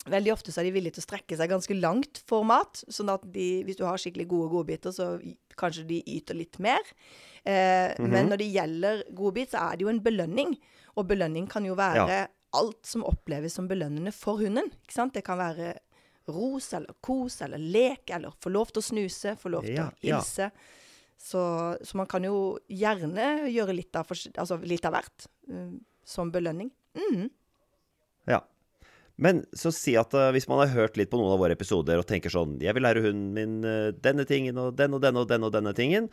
Veldig 0.07 0.31
ofte 0.31 0.53
så 0.53 0.61
er 0.61 0.69
de 0.69 0.75
villige 0.77 0.93
til 0.95 1.01
å 1.03 1.07
strekke 1.09 1.35
seg 1.35 1.49
ganske 1.49 1.81
langt 1.81 2.21
for 2.29 2.45
mat. 2.47 2.83
sånn 2.87 3.09
at 3.09 3.25
de, 3.33 3.63
hvis 3.65 3.75
du 3.81 3.85
har 3.89 3.97
skikkelig 3.97 4.27
gode 4.29 4.53
godbiter, 4.53 4.93
så 4.93 5.17
kanskje 5.57 5.87
de 5.89 6.03
yter 6.05 6.37
litt 6.37 6.59
mer. 6.59 6.79
Eh, 7.43 7.89
-hmm. 7.97 8.07
Men 8.07 8.29
når 8.29 8.37
det 8.37 8.53
gjelder 8.53 9.03
godbit, 9.15 9.49
så 9.51 9.57
er 9.71 9.77
det 9.77 9.81
jo 9.81 9.89
en 9.89 10.03
belønning. 10.03 10.57
Og 10.95 11.07
belønning 11.07 11.49
kan 11.49 11.65
jo 11.65 11.73
være 11.75 12.27
alt 12.55 12.85
som 12.87 13.03
oppleves 13.07 13.57
som 13.57 13.67
belønnende 13.67 14.13
for 14.15 14.39
hunden. 14.41 14.71
ikke 14.83 14.95
sant? 14.95 15.13
Det 15.15 15.25
kan 15.25 15.39
være 15.39 15.73
ros 16.27 16.73
eller 16.75 16.95
kos 17.03 17.41
eller 17.41 17.61
lek 17.61 18.09
eller 18.15 18.35
få 18.43 18.51
lov 18.51 18.71
til 18.71 18.83
å 18.83 18.87
snuse, 18.89 19.35
få 19.39 19.51
lov 19.53 19.67
til 19.67 19.79
Ja, 19.79 19.87
å 19.91 20.07
ja. 20.07 20.51
Så, 21.17 21.41
så 21.81 21.97
man 21.97 22.05
kan 22.09 22.25
jo 22.27 22.59
gjerne 22.69 23.47
gjøre 23.49 23.73
litt 23.73 23.95
av, 23.97 24.05
altså 24.11 24.59
litt 24.61 24.85
av 24.85 24.93
hvert 24.93 25.25
um, 25.49 25.79
som 26.05 26.29
belønning. 26.31 26.69
Mm. 26.93 27.31
Ja. 28.29 28.43
Men 29.17 29.41
så 29.57 29.71
si 29.73 29.95
at 29.97 30.13
uh, 30.13 30.29
hvis 30.35 30.45
man 30.51 30.61
har 30.61 30.75
hørt 30.75 30.99
litt 30.99 31.09
på 31.09 31.17
noen 31.17 31.33
av 31.33 31.41
våre 31.41 31.57
episoder 31.57 31.97
og 31.97 32.05
tenker 32.05 32.29
sånn 32.29 32.59
Jeg 32.61 32.77
vil 32.77 32.85
lære 32.85 33.01
hunden 33.07 33.31
min 33.33 33.57
uh, 33.65 33.89
denne 33.97 34.27
tingen 34.29 34.61
og 34.61 34.75
den 34.77 34.93
og 34.93 35.01
denne 35.01 35.25
og 35.25 35.31
denne 35.31 35.49
og 35.49 35.57
denne 35.57 35.73
tingen. 35.77 36.11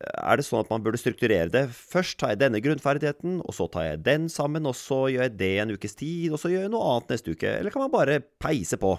Er 0.00 0.38
det 0.40 0.46
sånn 0.46 0.62
at 0.62 0.70
man 0.72 0.80
burde 0.80 0.96
strukturere 0.96 1.50
det? 1.52 1.66
Først 1.76 2.16
tar 2.22 2.32
jeg 2.32 2.40
denne 2.40 2.60
grunnferdigheten, 2.64 3.42
og 3.44 3.52
så 3.52 3.66
tar 3.68 3.84
jeg 3.84 4.02
den 4.06 4.28
sammen, 4.32 4.64
og 4.66 4.72
så 4.78 5.02
gjør 5.12 5.26
jeg 5.26 5.36
det 5.36 5.50
en 5.60 5.74
ukes 5.76 5.94
tid, 6.00 6.30
og 6.32 6.40
så 6.40 6.48
gjør 6.48 6.64
jeg 6.64 6.72
noe 6.72 6.86
annet 6.94 7.12
neste 7.12 7.34
uke? 7.34 7.50
Eller 7.58 7.74
kan 7.74 7.84
man 7.84 7.92
bare 7.92 8.20
peise 8.40 8.78
på? 8.80 8.94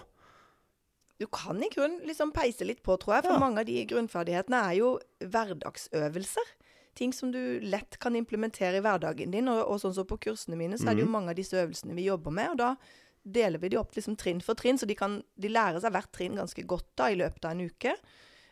Du 1.21 1.25
kan 1.29 1.57
i 1.61 1.69
grunnen 1.73 2.05
liksom 2.05 2.31
peise 2.33 2.65
litt 2.65 2.83
på, 2.85 2.97
tror 3.01 3.15
jeg. 3.17 3.25
For 3.25 3.33
Ja. 3.33 3.41
mange 3.41 3.61
av 3.61 3.65
de 3.65 3.79
grunnferdighetene 3.89 4.61
er 4.69 4.77
jo 4.77 4.99
hverdagsøvelser. 5.21 6.53
Ting 6.97 7.13
som 7.13 7.31
du 7.31 7.59
lett 7.63 7.97
kan 7.99 8.15
implementere 8.19 8.77
i 8.77 8.83
hverdagen 8.83 9.31
din. 9.33 9.47
Og, 9.51 9.61
og 9.69 9.79
sånn 9.81 9.93
som 9.95 10.07
på 10.09 10.17
kursene 10.25 10.57
mine, 10.59 10.77
så 10.77 10.89
er 10.91 10.97
det 10.97 11.05
jo 11.05 11.11
mange 11.13 11.31
av 11.31 11.37
disse 11.39 11.55
øvelsene 11.57 11.95
vi 11.97 12.07
jobber 12.09 12.33
med. 12.35 12.53
Og 12.55 12.57
da 12.61 12.75
deler 13.23 13.61
vi 13.61 13.69
de 13.69 13.77
opp 13.79 13.93
liksom 13.95 14.17
trinn 14.17 14.41
for 14.41 14.57
trinn, 14.57 14.77
så 14.81 14.89
de, 14.89 14.97
kan, 14.97 15.19
de 15.37 15.49
lærer 15.51 15.79
seg 15.83 15.93
hvert 15.93 16.11
trinn 16.11 16.35
ganske 16.35 16.65
godt 16.67 16.89
da 16.99 17.11
i 17.13 17.17
løpet 17.21 17.45
av 17.45 17.51
en 17.53 17.65
uke. 17.69 17.95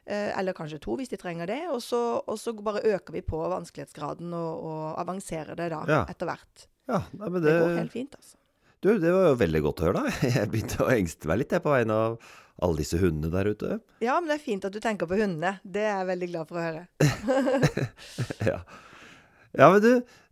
Eh, 0.09 0.31
eller 0.39 0.55
kanskje 0.57 0.79
to, 0.81 0.95
hvis 0.97 1.11
de 1.11 1.17
trenger 1.21 1.45
det. 1.51 1.59
Og 1.69 1.81
så, 1.85 1.99
og 2.25 2.37
så 2.41 2.53
bare 2.57 2.81
øker 2.95 3.13
vi 3.13 3.21
på 3.21 3.37
vanskelighetsgraden 3.51 4.31
og, 4.33 4.63
og 4.65 4.83
avanserer 5.03 5.53
det 5.59 5.67
da 5.75 5.83
Ja. 5.85 5.99
etter 6.09 6.25
hvert. 6.31 6.65
Ja, 6.89 7.03
nei, 7.13 7.27
men 7.29 7.41
Det 7.43 7.51
det, 7.51 7.57
går 7.61 7.75
helt 7.77 7.93
fint, 7.93 8.15
altså. 8.17 8.35
Du, 8.81 8.93
det 8.97 9.11
var 9.13 9.27
jo 9.27 9.35
veldig 9.37 9.61
godt 9.67 9.81
å 9.83 9.89
høre, 9.89 10.01
da. 10.07 10.13
Jeg 10.39 10.49
begynte 10.49 10.81
å 10.81 10.89
engste 10.95 11.29
meg 11.29 11.41
litt 11.43 11.51
jeg, 11.53 11.61
på 11.61 11.73
vegne 11.75 11.93
av 12.07 12.15
alle 12.63 12.81
disse 12.81 12.97
hundene 12.99 13.29
der 13.31 13.51
ute. 13.53 13.77
Ja, 14.03 14.15
men 14.19 14.31
det 14.31 14.39
er 14.39 14.43
fint 14.43 14.65
at 14.67 14.73
du 14.73 14.79
tenker 14.83 15.07
på 15.07 15.19
hundene. 15.19 15.59
Det 15.63 15.83
er 15.85 15.99
jeg 16.01 16.07
veldig 16.09 16.29
glad 16.33 16.49
for 16.49 16.59
å 16.59 16.65
høre. 16.65 16.87
Ja. 18.49 18.57
ja, 19.55 19.69
men 19.71 19.79
du, 19.83 19.91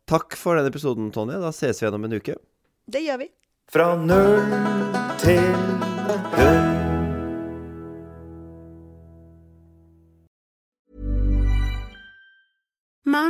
takk 0.09 0.35
for 0.39 0.57
den 0.59 0.67
episoden, 0.71 1.11
Tonje. 1.15 1.37
Da 1.43 1.53
ses 1.55 1.79
vi 1.79 1.85
igjen 1.85 1.99
om 1.99 2.07
en 2.09 2.17
uke. 2.17 2.35
Det 2.87 3.03
gjør 3.05 3.21
vi. 3.23 3.29
Fra 3.71 3.93
null 3.99 4.41
til 5.21 5.53
hund. 6.39 6.76